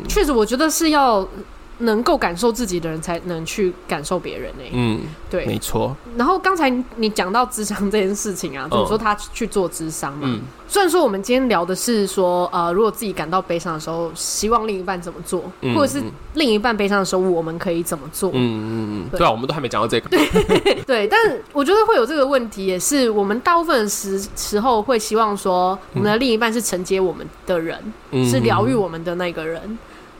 [0.09, 1.25] 确实，我觉得是要
[1.79, 4.63] 能够感受自己的人，才能去感受别人呢。
[4.71, 5.95] 嗯，对，没错。
[6.15, 10.21] 然后刚才你讲到智商这件事情啊，就是说他去做智商嘛。
[10.23, 10.41] 嗯。
[10.69, 18.31] 虽然说我们今天聊的是说，呃，如果自己感到悲伤的时候，希望另一半怎么做，或者是另一半悲伤的时候，我们可以怎么做？
[18.31, 19.09] 嗯嗯嗯。
[19.17, 20.09] 对啊，我们都还没讲到这个。
[20.09, 21.17] 对 对，但
[21.53, 27.81] 我觉得会有这个问题，也是我们大部分时时候会希望说，我们的另一半是承接我们的人，
[28.29, 29.77] 是疗愈我们的那个人。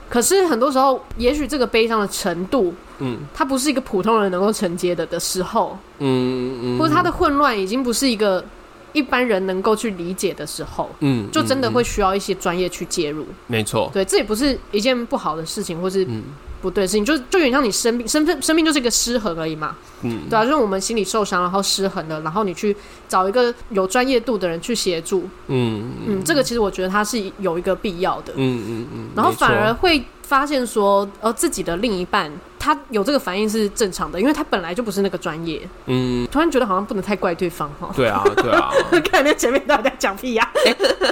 [0.10, 8.44] 可是很多时候，也许这个悲伤的程度，嗯，它不是一个普通人能够承接的的时候，嗯嗯，或者他的混乱已经不是一个
[8.94, 13.26] 一般人能够去理解的时候，嗯，就真的会需要一些专业去介入。
[13.48, 16.08] 没错，对，这也不是一件不好的事情，或是
[16.62, 22.76] 不对的事情，就就有点像你生病，生病生病就是一个失衡而已嘛，嗯，对啊，就是我们心理受伤，然后失衡了，然后你去
[23.08, 30.04] 找一个有专业度的人去协助，嗯嗯，这个其实我觉得它是有一个必要的，嗯嗯嗯，然后反而会。
[30.28, 35.62] 发现说，呃，自己的另一半他有这个反应是正常的，因为他本来就不是那个专业。
[35.86, 37.90] 嗯，突然觉得好像不能太怪对方哈。
[37.96, 38.70] 对啊，对啊。
[39.10, 40.52] 看那前面到底在讲屁呀。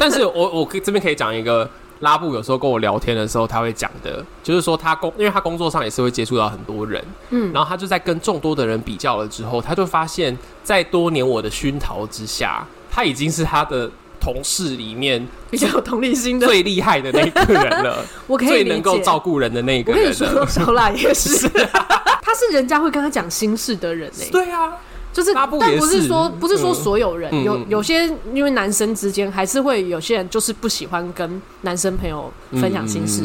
[0.02, 13.90] 但是我我这边可以讲一个拉布有时候跟我聊天的时候他会讲的，就是说他工，因为他工作上也是会接触到很多人，嗯，然后他就在跟众多的人比较了之后，他就发现，在多年我的熏陶之下，他已经是他的。
[14.18, 20.02] 同事里面比较有同理心的、最厉害的那个人了， 我可以最能够照顾人的那个人。
[20.02, 21.48] 我跟你说，小辣也是，
[22.24, 24.26] 他是人家会跟他讲心事的人呢。
[24.32, 24.74] 对啊。
[25.16, 33.24] 就是，但不是说不是说所有人有有些，因为男生之间还是会有些人就是不喜欢跟男生朋友分享心事，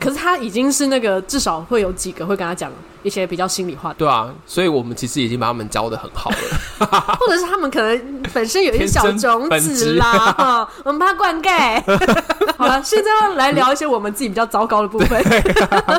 [0.00, 2.72] 可是他已经是那个至少会有几个会跟他讲
[3.04, 3.94] 一些比较心里话。
[3.96, 6.36] 对啊，所以我们其实已经把他们教的很好了，
[7.20, 11.80] 或者是他们可能本身有一些小种子啦，我们把它灌溉。
[12.58, 15.24] 好了，现在要来聊一些我们自己比较糟糕的部分。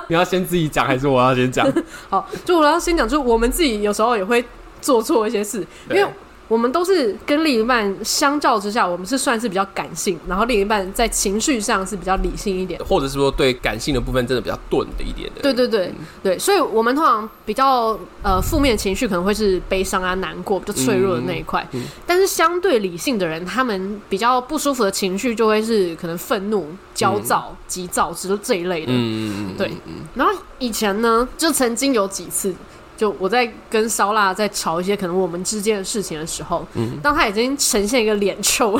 [0.09, 1.65] 你要先自己讲还是我要先讲？
[2.09, 4.43] 好，就我要先讲，就我们自己有时候也会。
[4.81, 6.05] 做错一些事，因为
[6.47, 15.43] 我们都是跟另一半相较之下，我们是算是比较感性，然后另一半在情绪上是比较理性一点，或者是说对感性的部分真的比较钝的一点的。
[15.43, 28.91] 对对对、嗯、对，所以我们通常比较呃负面情绪可能会是悲伤啊、难过、比较脆弱的那一块，嗯嗯、但是相对理性的人，他们比较不舒服的情绪就会是可能愤怒、焦躁、急躁之类这一类的。
[28.91, 29.71] 嗯嗯对。
[30.15, 32.55] 然后以前呢，就曾经有几次。
[32.99, 38.77] 就我在跟烧腊在吵一些可能我们之间的事情的时候，嗯，当他已经呈现一个脸臭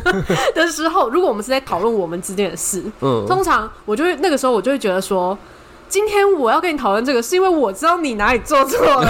[0.56, 5.36] 的时候，如果我们是在讨论我们之间的事，嗯，通常我就会那个时候我就会觉得说，
[5.86, 9.04] 今天我要跟你讨论这个，是因为我知道你哪里做错了，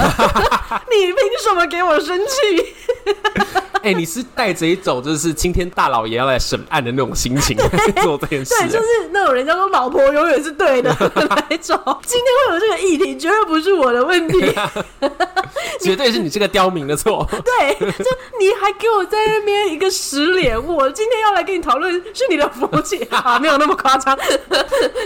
[0.90, 2.74] 你凭什么给我生气？
[3.82, 10.94] 哎、欸，你是带着一种就是今天大老爷要来审案的那种心情来做这件事，对，就是那种人家说老婆永远是对的
[11.48, 11.78] 那种。
[12.04, 14.54] 今天会有这个议题，绝对不是我的问题，
[15.80, 17.26] 绝对是你这个刁民的错。
[17.30, 18.04] 对，就
[18.40, 24.18] 你还给我在那边一个十脸，我今天要来跟你讨论是你的福气啊，没有那么夸张，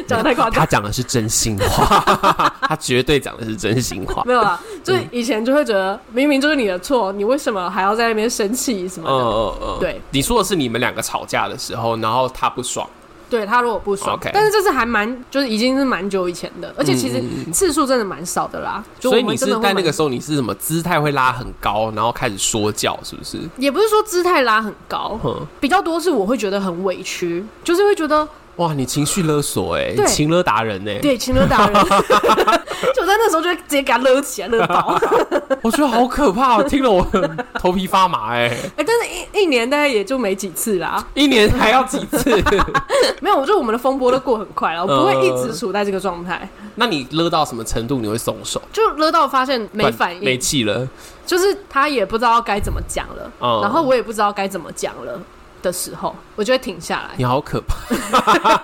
[0.07, 0.53] 讲的太夸张。
[0.53, 4.23] 他讲的是真心话，他绝对讲的是真心话。
[4.25, 8.62] 没有啊，就以前就会觉得明明就是你的错，你为什么还要在那边生气？
[8.89, 9.15] 什么的？
[9.15, 12.89] 嗯嗯嗯，对，你说的是你们两个吵架的时候，然后他不爽，
[13.29, 17.23] 对他如果不爽但是这是还蛮，就是已经是蛮久以前的，而且其实
[17.53, 18.85] 次数真的蛮少的啦。
[19.01, 23.39] 所以你是在那个时候，你是什么姿态会拉很高，然后开始说教，是不是？
[23.57, 28.29] 也不是说姿态拉很高，嗯，比较多是我会觉得很委屈，就是会觉得。
[28.57, 31.75] 哇，你情绪勒索哎，情勒达人哎，对，情勒达人，
[32.95, 34.99] 就在那时候就会直接给他勒起来勒爆，
[35.63, 37.07] 我觉得好可怕，听了我
[37.55, 38.93] 头皮发麻哎哎，但是
[39.33, 42.31] 一一年大概也就没几次啦，一年还要几次？
[43.21, 46.47] 没有，我觉得我们的风波都过很快了，我不会一直处在这个状态。
[46.75, 48.61] 那你勒到什么程度你会松手？
[48.73, 50.87] 就勒到发现没反应，没气了，
[51.25, 55.19] 就是他也不知道该怎么讲了，然后我也不知道该怎么讲了。
[55.63, 57.11] 的时候，我就会停下来。
[57.17, 57.81] 你好可怕！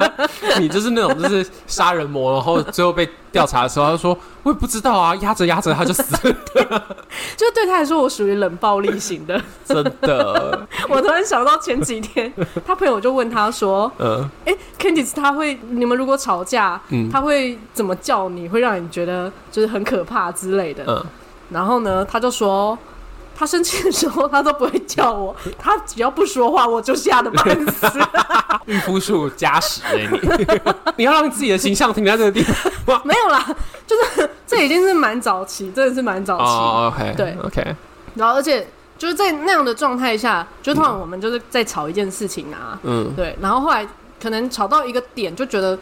[0.59, 6.35] 你就是那种就是杀人魔，然后最后被调查的时候，他就说：“我也不知道啊，压着压着他就死了。
[7.37, 9.41] ”就对他来说，我属于冷暴力型的。
[9.65, 12.33] 真的， 我突然想到前几天，
[12.67, 18.49] 他朋友就问他说：“嗯，哎、欸，Candice，他会你们如果吵架，嗯，他会怎么叫你？
[18.49, 21.05] 会让你觉得就是很可怕之类的？”嗯，
[21.51, 22.77] 然后呢，他就说。
[23.39, 25.35] 他生气的时候，他都不会叫我。
[25.57, 27.87] 他只要不说话，我就吓得半死。
[28.65, 30.61] 御夫术加十哎，你
[30.99, 33.01] 你要让自己的形象停在这个地方。
[33.07, 33.47] 没有啦，
[33.87, 36.45] 就是这已经是蛮早期，真的是蛮早期。
[36.45, 37.77] Oh, OK，对，OK。
[38.15, 38.67] 然后，而且
[38.99, 43.39] 就是在那样的状态下，就突然我们就是在吵一件事情啊，嗯，对。
[43.41, 43.87] 然后后来
[44.21, 45.79] 可能吵到一个点，就觉得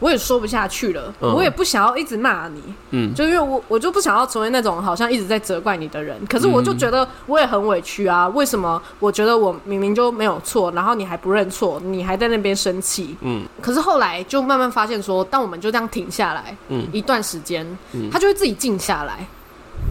[0.00, 6.18] 我也说不下去了，嗯、我也不想要一直骂你，嗯，就因为我我就不想要成为那种好像一直在责怪你的人。
[6.26, 13.42] 可是我就觉得我也很委屈啊，为什么我觉得我明明就没有错，然后你还不认错，你还在那边生气，嗯。
[13.60, 19.26] 可是后来就慢慢发现说，当我们就这样停下来，嗯，一段时间，嗯，他就会自己静下来，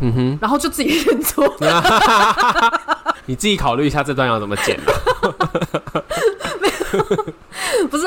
[0.01, 1.45] 嗯哼，然后就自己认错。
[3.27, 4.75] 你自己考虑一下这段要怎么剪。
[4.81, 5.78] 不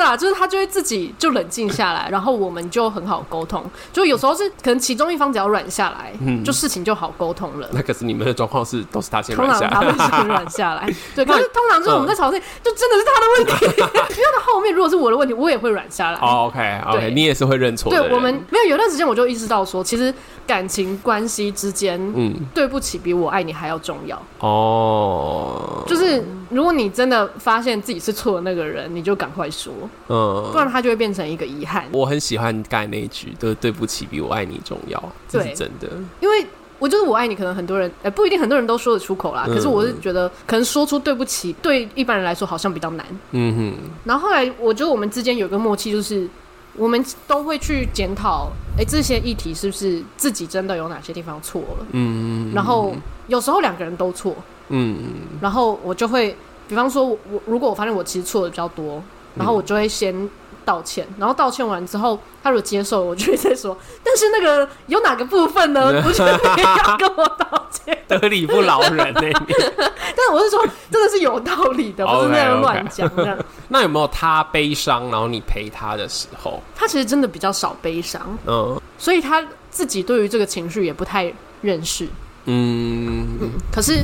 [0.03, 3.63] 是啊，就是他就会自己就冷静下来，然后我们就很好沟通。
[3.91, 7.69] 就有时候是可能其中一方只要软下来，嗯，就事情就好沟通了。
[7.71, 10.85] 那可是你们的状况是都是他先软下来，他会先软下来。
[11.15, 13.81] 对，可是通常就是我们在吵架，就真的是他的问题。
[14.13, 16.19] 因为他后面如果是我的问题，我也会软下来。
[16.19, 17.89] 哦，OK，OK，你也是会认错。
[17.89, 20.13] 对，我们没有有段时间我就意识到说，其实
[20.45, 24.21] 感情关系之间，嗯，对不起比我爱你还要重要。
[24.39, 26.23] 哦，就是
[26.53, 29.73] 如果你真的发现自己是错的那个人，你就赶快说，
[30.07, 31.85] 嗯，不然他就会变成一个遗憾。
[31.91, 35.87] 我很喜欢刚才那一句，就是，对不起比我爱你重要，这是真的。
[36.19, 36.45] 因为
[36.79, 39.45] 我就是我爱你，可能很多人，哎，不一定很多人都说得出口啦。
[39.47, 43.05] 可是我是觉得，可能说出对不起，对一般人来说好像比较难。
[43.31, 43.73] 嗯哼。
[44.03, 46.27] 然后后来，我觉得我们之间有个默契，就是
[46.75, 51.85] 我们都会去检讨，哎，这些议题是不是自己真的有哪些地方错了？
[51.91, 52.51] 嗯。
[52.53, 52.93] 然后
[53.27, 54.35] 有时候两个人都错。
[54.69, 55.03] 嗯。
[55.41, 56.35] 然后我就会。
[56.65, 59.03] 比方说，我如果我发现我其实错的比较多，
[59.35, 60.27] 然后我就会先
[60.63, 63.77] 道歉，然后道歉完之后，他如果接受，我就会再说。
[64.01, 65.91] 但是那个有哪个部分呢？
[66.01, 69.21] 不是你要跟我道歉，得理不饶人呢。
[70.15, 73.45] 但我是说，真的是有道理的，不是那样乱讲的。
[73.67, 76.63] 那有没有他悲伤，然后你陪他的时候？
[76.73, 82.07] 他其实真的比较少悲伤，嗯，所以他自己对于这个情绪也不太认识，
[82.45, 84.01] 嗯嗯，可是。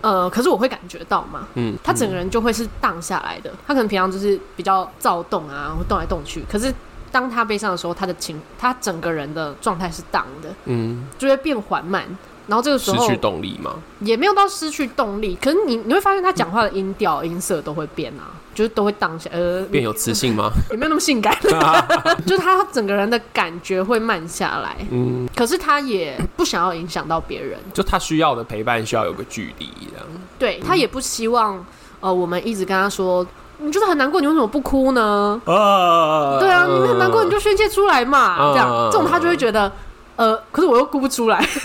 [0.00, 3.52] 呃，可是我会感觉到嘛，嗯，他整个人就会是荡下来的。
[3.66, 6.44] 他可能平常就是比较躁动啊，会动来动去。
[6.50, 6.72] 可是
[7.10, 12.04] 当他悲伤的时候，他的情，他整个人的状态是荡的，嗯，就会变缓慢。
[12.46, 13.74] 然后这个时候失去动力吗？
[14.00, 15.36] 也没有到失去动力。
[15.36, 18.24] 可是你你会发现他讲话的音调、音色都会变啊，
[18.58, 20.50] 就是都会荡下，呃，变有磁性吗？
[20.72, 21.32] 也没有那么性感，
[22.26, 24.74] 就是他整个人的感觉会慢下来。
[24.90, 30.04] 嗯，可是他也不想要影响到别人，就他需要的陪伴需要有个距离这样。
[30.40, 31.64] 对，他也不希望
[32.00, 33.24] 呃我们一直跟他说，
[33.58, 35.40] 你就是很难过，你为什么不哭呢？
[35.44, 39.70] 啊，对啊，你很难过你就宣泄出来嘛，这样这种他就会觉得。
[40.18, 41.38] 呃，可是我又哭不出来，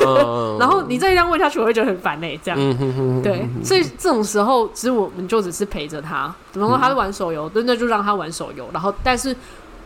[0.59, 2.39] 然后你再这样问下去，我会觉得很烦呢。
[2.43, 6.27] 这样，对，所以这种时候，其实我们就只是陪着他。
[6.53, 8.69] 比如说，他是玩手游，那就让他玩手游。
[8.71, 9.35] 然后，但是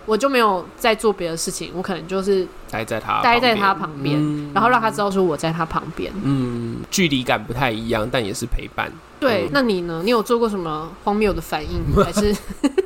[0.05, 6.11] 我就没有在做别的事情，我可能就是待在他待在他旁边，然后让他知道说我在他旁边。
[6.21, 8.91] 嗯，距离感不太一样，但也是陪伴。
[9.17, 10.01] 对，那你呢？
[10.03, 11.81] 你有做过什么荒谬的反应？
[12.03, 12.35] 还是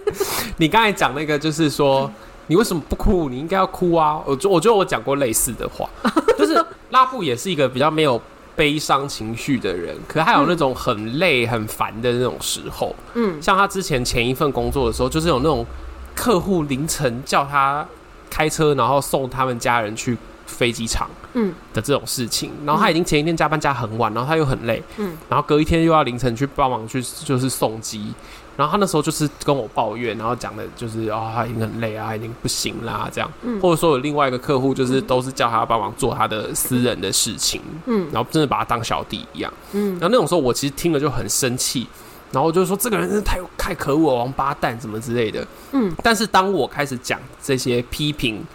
[0.57, 2.11] 你刚才讲那个，就是说。
[2.51, 3.29] 你为什么不哭？
[3.29, 4.21] 你应该要哭啊！
[4.25, 5.89] 我我觉得我讲过类似的话，
[6.37, 6.53] 就是
[6.89, 8.21] 拉布也是一个比较没有
[8.57, 12.93] 悲伤情绪的人，可是还有那种很累很烦的那种时候。
[13.13, 15.65] 嗯，像他之前前一份工作的时候，就是有那种
[16.13, 17.87] 客户凌晨叫他
[18.29, 22.51] 开车，然后送他们家人去飞机场，嗯的这种事情。
[22.65, 28.13] 然后他已经前一天加班加很晚，然后他又很累，嗯，然后隔一天又要凌晨去帮忙去就是送机。
[28.57, 33.31] 然后他那时候就是跟我抱怨，然后讲的就是哦，他已经很累啊，已经不行啦，这样。
[33.43, 33.59] 嗯。
[33.59, 37.61] 或者说有另外一个客户，就是都是叫他帮忙做他的私人的事情。
[37.85, 38.07] 嗯。
[38.11, 39.51] 然后真的把他当小弟一样。
[39.73, 39.91] 嗯。
[39.93, 41.87] 然后那种时候，我其实听了就很生气，
[42.31, 45.47] 然后我就说这个人真是太太可恶了，王八蛋什么之类的。
[45.71, 45.93] 嗯。
[46.03, 48.45] 但是当我开始讲这些批评。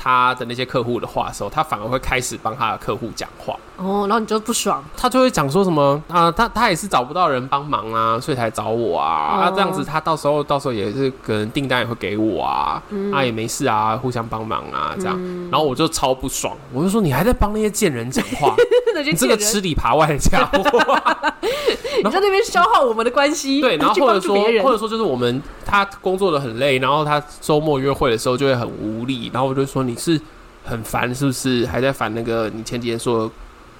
[0.00, 18.54] 他的那些客户的话的时候，他反而会开始帮他的客户讲话哦，然后你就不爽，他就会讲说什么啊，他他也是找不到人帮忙啊，所以才找我啊，哦、啊这样子他到时候到时候也是可能订单也会给我啊，嗯、啊也没事啊，互相帮忙啊这样，嗯、然后我就超不爽，我就说你还在帮那些贱人讲话，
[19.04, 20.58] 你这个吃里扒外的家伙，
[22.04, 29.78] 你在那边消耗我们的关系，对，然后或者说或者说就是我们他工作的很累，然后他周末约会的时候就会很无力，然后我就说。
[29.88, 30.20] 你是
[30.64, 31.64] 很烦是不是？
[31.66, 33.30] 还在烦那个你前几天说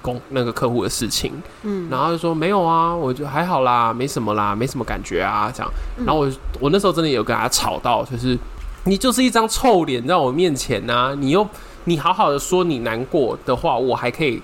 [0.01, 1.31] 公那个客户的事情，
[1.63, 5.71] 嗯，然后就说没有啊，我就还好啦，没什么啦，没什么感觉啊，这样。
[6.05, 8.37] 然后我我那时候真的有跟他吵到，就是
[8.85, 11.47] 你就是一张臭脸在我面前呐、啊，你又
[11.85, 14.41] 你好好的说你难过的话，我还可以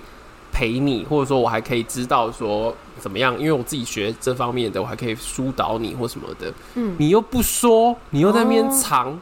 [0.51, 9.09] 陪你，或者说我还可以知道说怎么样，因为我自己学这方面的，我还可以疏导你或什么的，嗯，你又不说，你又在那边藏。
[9.11, 9.17] 哦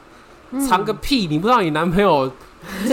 [0.70, 1.26] 藏个屁！
[1.26, 2.32] 你不知道你男朋友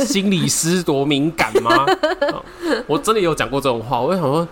[0.07, 1.87] 心理师多敏感吗？
[2.87, 4.01] 我真的有讲过这种话。
[4.01, 4.47] 我就想说，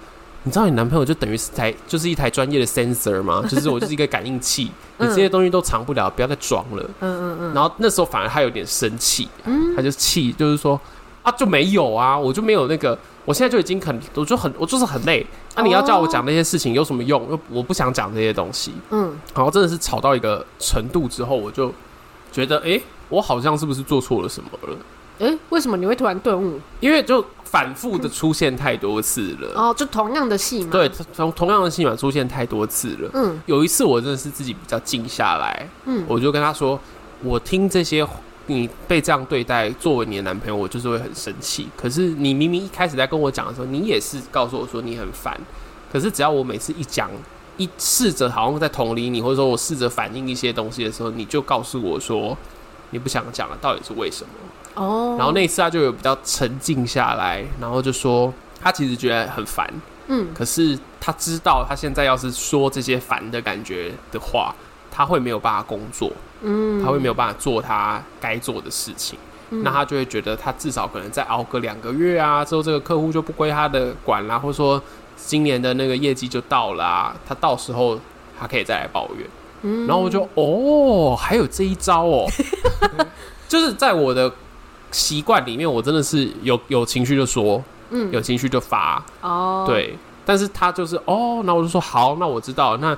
[0.44, 3.44] 你知道你男朋友就等于是台就是一台专业的 sensor 吗？
[3.48, 6.82] 就是我就是一个感应器，你这些东西都藏不了，不要再装了。
[7.00, 7.54] 嗯嗯嗯。
[7.54, 10.80] 然后那时候反而他有点生气，嗯，他就气，就是说
[11.22, 15.26] 啊就没有啊，我就没有那个，我现在就已经很，我就很，我就是很累。
[15.56, 17.28] 那、啊、你要叫我讲那些事情有什么用？
[17.30, 18.72] 又我不想讲这些东西。
[18.90, 19.16] 嗯。
[19.34, 21.72] 然后真的是吵到一个程度之后，我就
[22.30, 24.76] 觉得，哎、欸，我好像是不是做错了什么了？
[25.50, 26.60] 为什么你会突然顿悟？
[26.80, 27.24] 因为就。
[27.50, 33.10] 反复的出现太多次了，哦，就同样的戏码，对，同同样的戏码出现太多次了。
[33.14, 36.78] 嗯，有一次我真的是自己比较静下来，嗯，我就跟他说，
[37.22, 38.06] 我听这些
[38.48, 41.66] 你被这样对待，作为你的男朋友，我就是会很生气。
[41.74, 45.34] 可是你明明一开始在跟我讲的时候，你也是告诉我说你很烦。
[45.90, 47.10] 可是只要我每次一讲，
[47.56, 52.36] 一试着好像在同理你，或者说我试着反映一些东西的时候，你就告诉我说
[52.90, 54.30] 你不想讲了，到底是为什么？
[54.78, 59.68] 哦，然后那一次他就有比较沉静下来，然后就说他其实觉得很烦，
[60.06, 64.54] 嗯，可是他知道他现在要是说这些烦的感觉的话，
[64.90, 66.12] 他会没有办法工作，
[66.42, 69.18] 嗯，他会没有办法做他该做的事情，
[69.50, 74.82] 嗯，那他就会觉得他至少可能再熬个两个月啊，之后这个客户就不归他的管啦，或者说
[75.16, 77.98] 今年的那个业绩就到了啊，他到时候
[78.38, 79.26] 他可以再来抱怨，
[79.62, 82.26] 嗯，然后我就哦，还有这一招哦，
[83.48, 84.32] 就是在我的。
[84.90, 89.96] 习惯里面，我真的是有有情绪就说，嗯，有情绪就发，哦，对。
[90.24, 92.76] 但是他就是哦，那我就说好，那我知道。
[92.76, 92.94] 那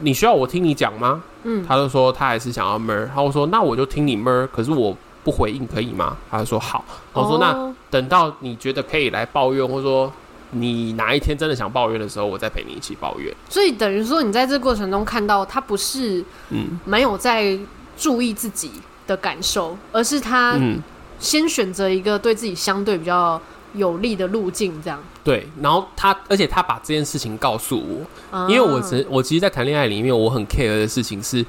[0.00, 1.22] 你需要我听你讲吗？
[1.42, 6.16] 嗯，他就说他还是想要闷，然后我说那我就听你闷，可是我不回应可以吗？
[6.30, 6.82] 他就说好。
[7.12, 10.10] 我说那等到你觉得可以来抱怨，或者说
[10.52, 13.30] 你哪一天真的想抱怨的时候，我再陪你一起抱怨。
[13.50, 17.58] 所以等于说你在这过程中看到他不是嗯没有在
[17.98, 18.70] 注意自己
[19.06, 20.80] 的感受，而是他嗯。
[21.22, 23.40] 先选择一个对自己相对比较
[23.74, 25.02] 有利的路径，这样。
[25.24, 31.46] 对，然后他，而且他把这件事情告诉我，啊、因为我只我其实，在谈恋爱里面，我很 care 的事情是，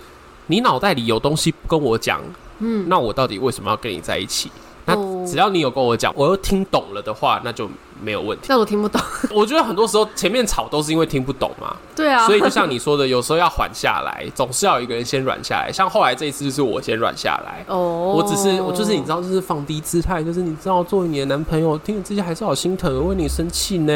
[0.47, 2.21] 你脑袋里有东西不跟我讲，
[2.59, 4.51] 嗯，那我到底为什么要跟你在一起？
[4.85, 4.95] 那
[5.25, 7.67] 只要你有跟我讲，我又听懂了的话，那就。
[8.03, 9.01] 没有问题，但我听不懂。
[9.31, 11.75] 我觉得很多时候前面吵都是因为听不懂嘛。
[11.95, 15.71] 对啊，所以就像你说的，有时候要缓下来，总是要有一个人先软下来。
[15.71, 17.63] 像后来这一次就是我先软下来。
[17.67, 23.93] 哦，我只是我就是你知道，就是放低姿态，就是你知道，作为你的男朋友，听了这些还是好心疼，为你生气呢。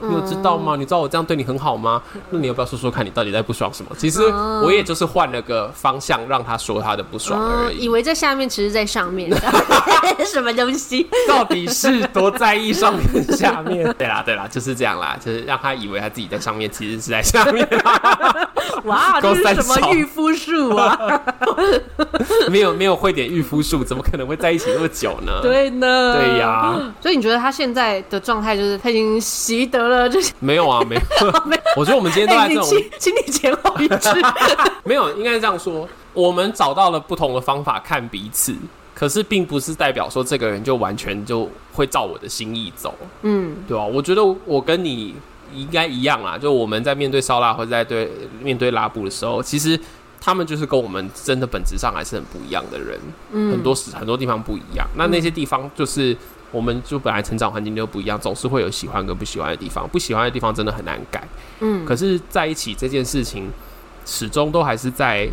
[0.00, 0.76] 你有知道吗？
[0.76, 2.02] 你知道我这样对你很好吗？
[2.30, 3.90] 那你要不要说说看你到底在不爽什么？
[3.98, 4.22] 其实
[4.62, 7.84] 我也就是换了个方向让他说他的不爽而已。
[7.84, 9.28] 以为在下面，其实在上面。
[10.26, 11.06] 什么东西？
[11.26, 13.47] 到底是多在意上面下？
[13.52, 17.66] 下面 对啦对啦，就是这样啦，就是让他以为他自己在上面，其实是在下面。
[18.84, 20.96] 哇， 这是什么御夫术啊？
[22.48, 25.40] 没有没有会点御夫术，怎么可能会在一起那么久呢？
[25.42, 26.74] 对呢，对呀。
[27.00, 31.02] 所以你觉得他现在的状态就是他已经习得了，这些没有啊，没有。
[31.76, 34.10] 我觉得我们今天都在这种，请请你前后一致。
[34.84, 38.54] 没有，应该是这样说，我们找到了不同的方法看彼此。
[38.98, 42.92] 可是，并不是代表说这个人就完全就会照我的心意走，
[43.22, 43.84] 嗯，对吧？
[43.84, 45.14] 我觉得我跟你
[45.54, 48.10] 应该一样啦，就我们在面对烧腊或者在对
[48.42, 49.78] 面对拉布的时候，其实
[50.20, 52.98] 他们就是跟我们真的本质上还是很不一样的人，
[53.30, 54.84] 嗯，很多时很多地方不一样。
[54.96, 56.16] 那那些地方就是
[56.50, 61.22] 我们就本来成长环境就不一样，总是会有喜欢跟不喜欢的地方，不喜欢的地方真的很难改，
[61.60, 61.86] 嗯。
[61.86, 63.48] 可是在一起这件事情，
[64.04, 65.28] 始终都还是在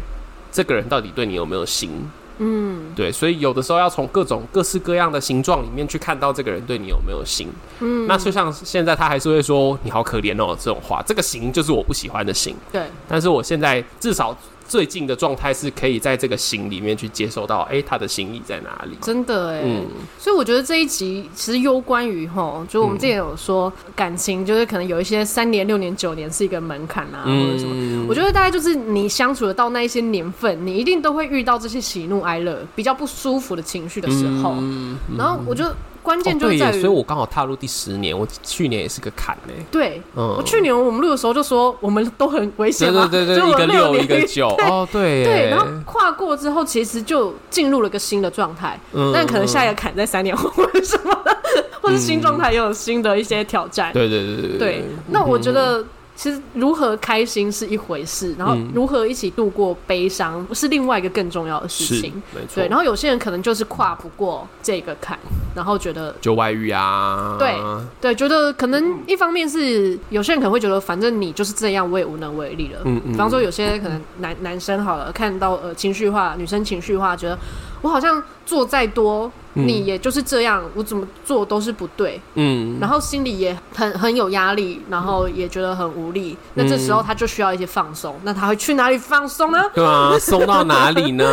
[0.52, 1.90] 这个人到底对你有没有心。
[2.38, 7.48] 嗯，对，所以有的时候要从各种各式各样的形状里面去看到这个人对你有没有心。
[7.80, 12.56] 嗯，那就像现在他还是会说你好可怜哦这种话，这个型就是我不喜欢的型。
[12.72, 14.38] 对，但是我现在至少。
[14.68, 18.98] 最近的状态是可以在这个心里面去接受到，哎、欸，他的心意在哪里？
[19.02, 19.86] 真的哎、欸，嗯，
[20.18, 28.06] 所以我觉得这一集其实攸关于吼，就我们之前有说感情，就是可能有一些三年、六年、九年是一个门槛啊，嗯、或者什么。
[28.10, 35.66] 我觉得大概就是你相处得到那一些年份，你一定都会遇到这些喜怒哀乐比较不舒服的情绪的时候，嗯、然后我就。
[36.06, 39.54] 关键就在于、哦，所以我刚好踏入第十年，我去年也是个坎呢。
[39.72, 51.36] 对，嗯，我去年我们录的时候就说我们都很危险嘛，对对对，一个六一个九，哦对对，然后跨过之后，其实就进入了一个新的状态，嗯，但可能下一个坎在三年后或者什么的，
[51.82, 54.58] 或者新状态也有新的一些挑战，对对对对。
[54.60, 55.84] 对，那我觉得。
[56.16, 62.14] 其实如何开心是一回事，然后如何一起度过悲伤是另外一个更重要的事情。
[62.34, 62.68] 没错，对。
[62.70, 65.20] 然后有些人可能就是跨不过这个坎，
[65.54, 67.36] 然后觉得就外遇啊。
[67.38, 67.56] 对
[68.00, 72.80] 对，觉得可能一方面是有些人可能会觉得，反正你就是这样，我也无能为力了。
[72.86, 73.12] 嗯嗯。
[73.12, 77.38] 比方说，有些可能男男生好了，看到呃情绪化，女生情绪化，觉得
[77.82, 79.30] 我好像做再多。
[79.56, 86.38] 你也就是这样，我怎么做都是不对，嗯，然后心里也很很有压力，然后也觉得很无力。
[86.54, 89.60] 那这时候他就需要一些放松，那他会去哪里放松呢？
[89.74, 91.26] 对啊，松到哪里呢？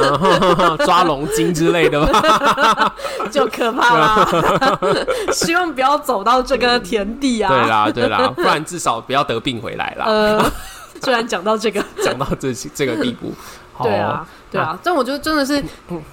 [0.86, 2.94] 抓龙筋之类的吧？
[3.30, 4.28] 就可怕了。
[5.32, 7.48] 希望不要走到这个田地啊！
[7.48, 10.04] 对啦，对啦，不然至少不要得病回来啦。
[10.06, 10.52] 呃，
[11.02, 13.32] 虽然讲到这个，讲到这这个地步，
[13.82, 14.28] 对啊。
[14.50, 15.62] 对啊，但我觉得真的是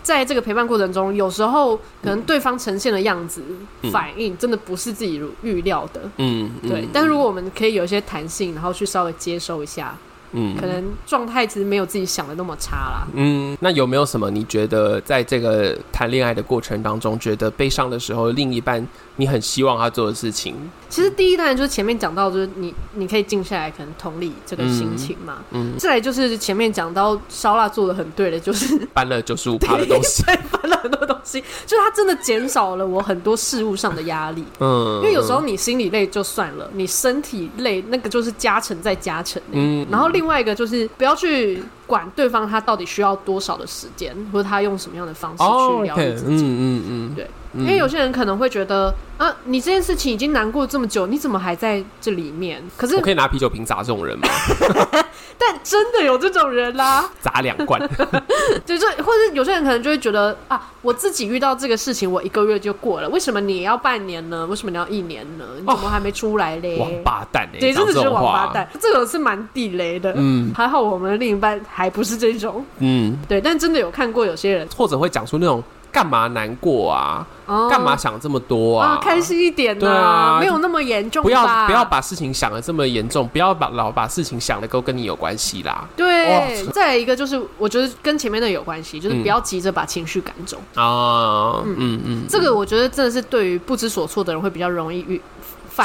[0.02, 3.44] 在这个陪伴过程中，有时候可能对方呈现的样子、
[3.92, 6.02] 反应，真的不是自己预料的。
[6.18, 6.88] 嗯，对。
[6.94, 9.96] 但是如果我们可以有一些弹性，然后去稍微接收一下。
[10.32, 13.08] 嗯，可能状态其实没有自己想的那么差啦。
[13.16, 20.56] 嗯，那有没有什么你觉得在这个谈恋爱的过程当中，觉得悲伤的时候，另一半你很希望他做的事情？
[20.90, 25.38] 其实第一段就是前面讲到，就是你你可以静下来，可能同理这个心情嘛。
[25.52, 25.76] 嗯。
[25.78, 34.44] 再来就是前面讲到烧腊做的很对的，就是搬了九十五趴的东西， 对，搬了很多东西，就是他真的减少了我很多事物上的压力。
[34.60, 35.00] 嗯。
[35.02, 39.42] 因为有时候你心里累就算了，你身体累那个就是加成再加成。
[39.52, 39.86] 嗯。
[39.92, 46.44] 然后另外一个就是不要去管对方他到底需要多少的时间，或者他用什么样的方式去疗愈自己。
[46.44, 47.28] 嗯嗯嗯，对。
[47.54, 52.64] 因为有些人可能会觉得啊，你这件事情已经难过这么久，你怎么还在这里面？
[52.78, 54.28] 可是我可以拿啤酒瓶砸这种人吗？
[55.41, 57.80] 但真的有这种人啦， 砸两罐。
[58.68, 64.45] 对，就或者有些人可能就会觉得啊，我自己遇到这个事情，我一个月就过了，为什么你要半年呢？
[64.47, 65.45] 为什么你要一年呢？
[65.60, 66.78] 你怎么还没出来嘞？
[66.78, 67.60] 王八蛋哎！
[67.60, 70.14] 对，真的是王八蛋，这种是蛮地雷的。
[70.18, 72.64] 嗯，还好我们的另一半还不是这种。
[72.80, 75.64] 嗯，对，但真的有看过有些人，或者会讲出那种。
[75.92, 77.26] 干嘛难过啊？
[77.48, 78.90] 干、oh, 嘛想这么多啊？
[78.90, 81.24] 啊开心一点、啊，对啊，没有那么严重。
[81.24, 85.88] 不要不要把事情想的这么严重，不要把老把事情想的都跟你有关系啦。
[85.96, 91.64] 对，哦、再来一个就是，我觉得跟前面的有关系，就是不要急着把情绪赶走啊。
[91.66, 95.20] 嗯嗯嗯，这个我觉得真的是对于不知所措的人会比较容易遇。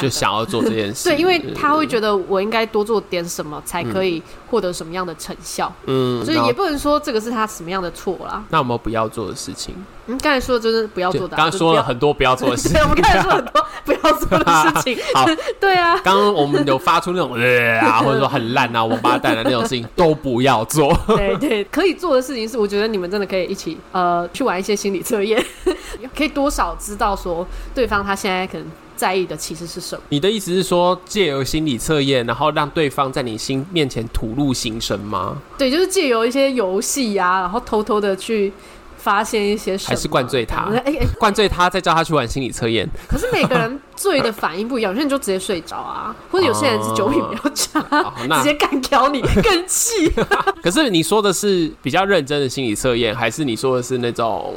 [0.00, 5.72] 就想要做这件事，对，因为他会觉得我应该多做点什么，才可以获得什么样的成效。
[5.86, 8.42] 嗯，所以也不能说这个是他什么样的错啦。
[8.50, 9.74] 那有没有不要做的事情？
[10.06, 11.36] 嗯，刚才说的就是不要做的。
[11.36, 12.78] 刚刚说了很多不要做的事情。
[12.82, 14.98] 我们刚才说很多不要做的事情。
[15.14, 15.26] 好，
[15.58, 15.98] 对啊。
[16.04, 17.32] 刚刚我们有发出那种
[17.80, 20.94] 啊，或者说很烂啊、王八蛋的那种事情，都不要做。
[21.16, 25.42] 对对，可以做的事情是，我觉得你们真的可以一起呃去玩一些心理测验，
[26.14, 28.66] 可以多少知道说对方他现在可能。
[28.96, 30.02] 在意的其实是什么？
[30.08, 35.36] 你的意思是说，借由心理测验，然后让对方在你心面前吐露心声吗？
[35.58, 38.52] 对，就是借由一些游戏呀，然后偷偷的去
[38.96, 40.62] 发现一些什么，还是灌醉他？
[40.72, 42.88] 哎哎、欸，欸、灌醉他，再叫他去玩心理测验。
[43.08, 50.10] 可是每个人醉的反应不一样，有些人就直接睡着啊， 或者有些人是酒品比较差，哦、直接干掉你更气。
[50.62, 54.54] 可是你说的是比较认真的心理测验，还是你说的是那种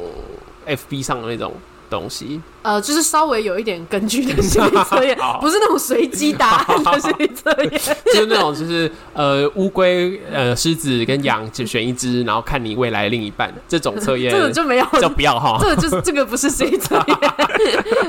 [0.65, 1.53] FB 上的那种？
[1.89, 7.71] 东西，呃，就是稍微有一点根据的心理测验，不是那种随机答案的心理测验，
[8.13, 17.17] 就是那种就是呃乌龟、呃狮子跟羊只选一只，然后看你未来另一半这种测验， 这个就没有，就不要哈，这个就是这个不是心理测验，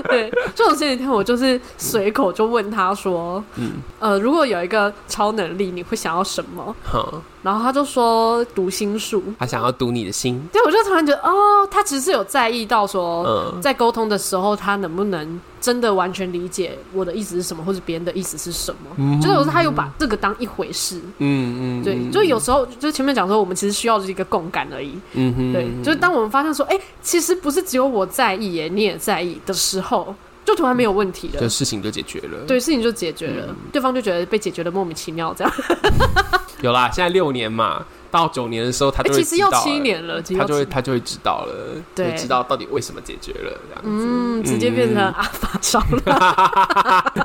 [0.09, 6.75] 对，这种心理测验我就是随口就问他说，嗯，呃，如果有一个超能力，你会想要什么？
[6.93, 10.47] 嗯然后他就说读心术，他想要读你的心。
[10.53, 18.91] 对，我就突然觉得，哦，他其实是有在意到说，嗯、在沟通的时候，他能不能真的完全理解我的意思是什么，或者别人的意思是什么？
[18.97, 21.01] 嗯、就是有时候他又把这个当一回事。
[21.19, 24.99] 嗯嗯，对，就有时候就是前面讲说，我们其实需要的是一个共感而已。
[25.15, 30.15] 嗯哼，对，就是当我们发现说，哎，其实不是只有我在意耶，你也在意的时候。
[30.45, 32.39] 就突然没有问题了，就事情就解决了。
[32.47, 35.53] 对，事情就解决了，嗯、对方就觉得被解决的莫名其妙，这样。
[36.63, 37.85] 有啦，现在六年嘛。
[38.11, 41.55] 到九年的时候，他就会知道、欸、其实要七年了，他就会他就会知道了，
[41.95, 46.15] 对，知道到底为什么解决了这样子，嗯，直接变成阿发烧了，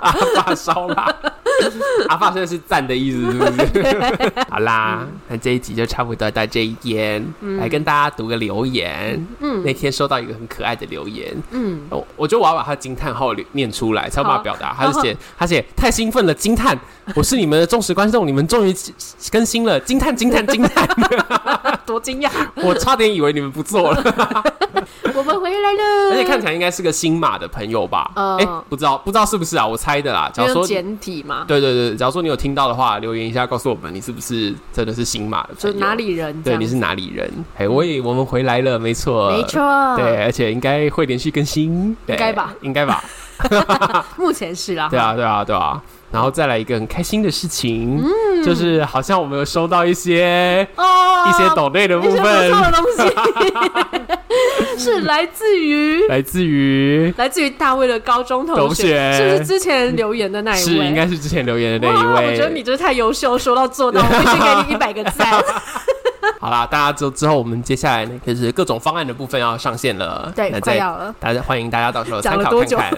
[0.02, 0.12] 阿
[0.44, 1.14] 发烧啦，
[2.10, 4.34] 阿发现在是赞的意思，是不是？
[4.50, 9.26] 好啦，那这一集就差不多到这一边，嗯、来跟大家读个留言。
[9.40, 14.74] 嗯，那天收到一个很可爱的留言，嗯，我我觉得我要把他惊叹号念出来，才有办法表达。
[14.78, 16.78] 他是写他写太兴奋了，惊叹！
[17.16, 18.74] 我是你们的忠实观众，你们终于
[19.32, 20.73] 更新了，惊叹惊叹惊叹！
[21.86, 22.30] 多惊讶！
[22.56, 24.44] 我差点以为你们不做了。
[25.16, 28.12] 我们回来了，而且看起来应该是个新马的朋友吧？
[28.16, 29.66] 哎、uh, 欸，不知道不知道是不是啊？
[29.66, 30.30] 我猜的啦。
[30.34, 31.46] 假如说简体嘛？
[31.48, 35.74] 对对对，假如说你有听到的话，留言一下告诉我们，你是不是真的是新马的朋友？
[35.74, 36.42] 就哪里人？
[36.42, 37.32] 对，你是哪里人？
[37.58, 39.62] 哎，我也我们回来了，没错，没错。
[39.98, 42.54] 对，而且应该会连续更新，应该吧？
[42.62, 43.04] 应该吧？
[44.18, 44.88] 目前是啦。
[44.90, 45.82] 对啊，对啊，对啊。
[46.12, 60.62] 然后再来一个很开心的事情，嗯，就是好像我们有收到一些哦一些抖内的部分，的东西， 是来自于来自于来自于大卫的高中同学，同学是不是之前留言的那一位？
[60.64, 62.32] 是，应该是之前留言的那一位。
[62.32, 65.44] 我觉得你真是太优秀，说到做到，我必须给你一百个赞。
[66.44, 70.30] 好啦，大家之之后，我们接下来呢，就是各种方案的部分要上线了。
[70.36, 71.16] 对，快要了。
[71.18, 72.94] 大家欢迎大家到时候参考看看。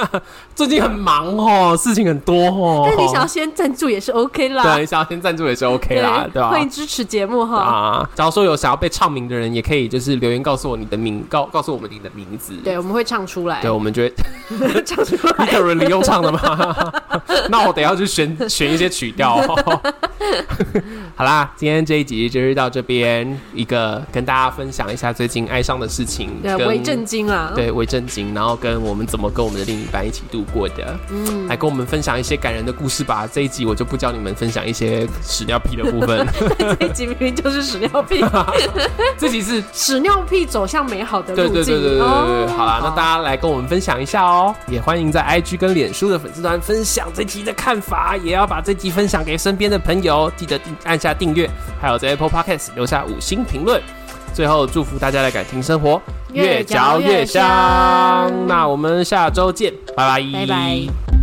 [0.54, 2.86] 最近很忙哦，事情很多哦。
[2.86, 4.62] 但你想要先赞助也是 OK 啦。
[4.62, 6.50] 对，你想要先赞助也是 OK 啦，对吧？
[6.50, 7.58] 欢迎支持节目哈。
[7.58, 12.52] 啊，假如说有想要被唱名的人，也可以就是留言告诉我你的名，告告诉我们你的名字。
[12.62, 13.62] 对，我们会唱出来。
[13.62, 14.12] 对，我们就会
[14.84, 15.46] 唱出来。
[15.46, 16.92] 你有人你用唱的吗？
[17.48, 19.40] 那我等下去选选一些曲调。
[21.16, 23.20] 好啦，今天这一集就是到这边。
[23.54, 33.28] 一个跟大家分享一下最近爱上的事情，对，为震惊啊，对，为震惊，然后跟我们怎么跟我们的另一半一起度过的，嗯，来跟我们分享一些感人的故事吧。
[33.30, 36.26] 这一集我就不教你们分享一些屎尿屁的部分，
[36.80, 38.24] 这一集明明就是屎尿屁，
[39.18, 41.52] 这集是屎尿屁走向美好的路径。
[41.52, 51.48] 对对对对对对，哦、好啦，那大家来跟我们分享一下哦，也欢迎在 IG 跟脸书的粉丝团分享这集的看法，也要把这集分享给身边的朋友，记得按下订阅，
[51.80, 53.78] 还有在 Apple Podcast 留下五星评论，
[54.32, 56.00] 最后祝福大家的感情生活
[56.32, 58.32] 越嚼越香。
[58.46, 60.26] 那我们下周见，拜拜。
[60.32, 61.19] 拜拜。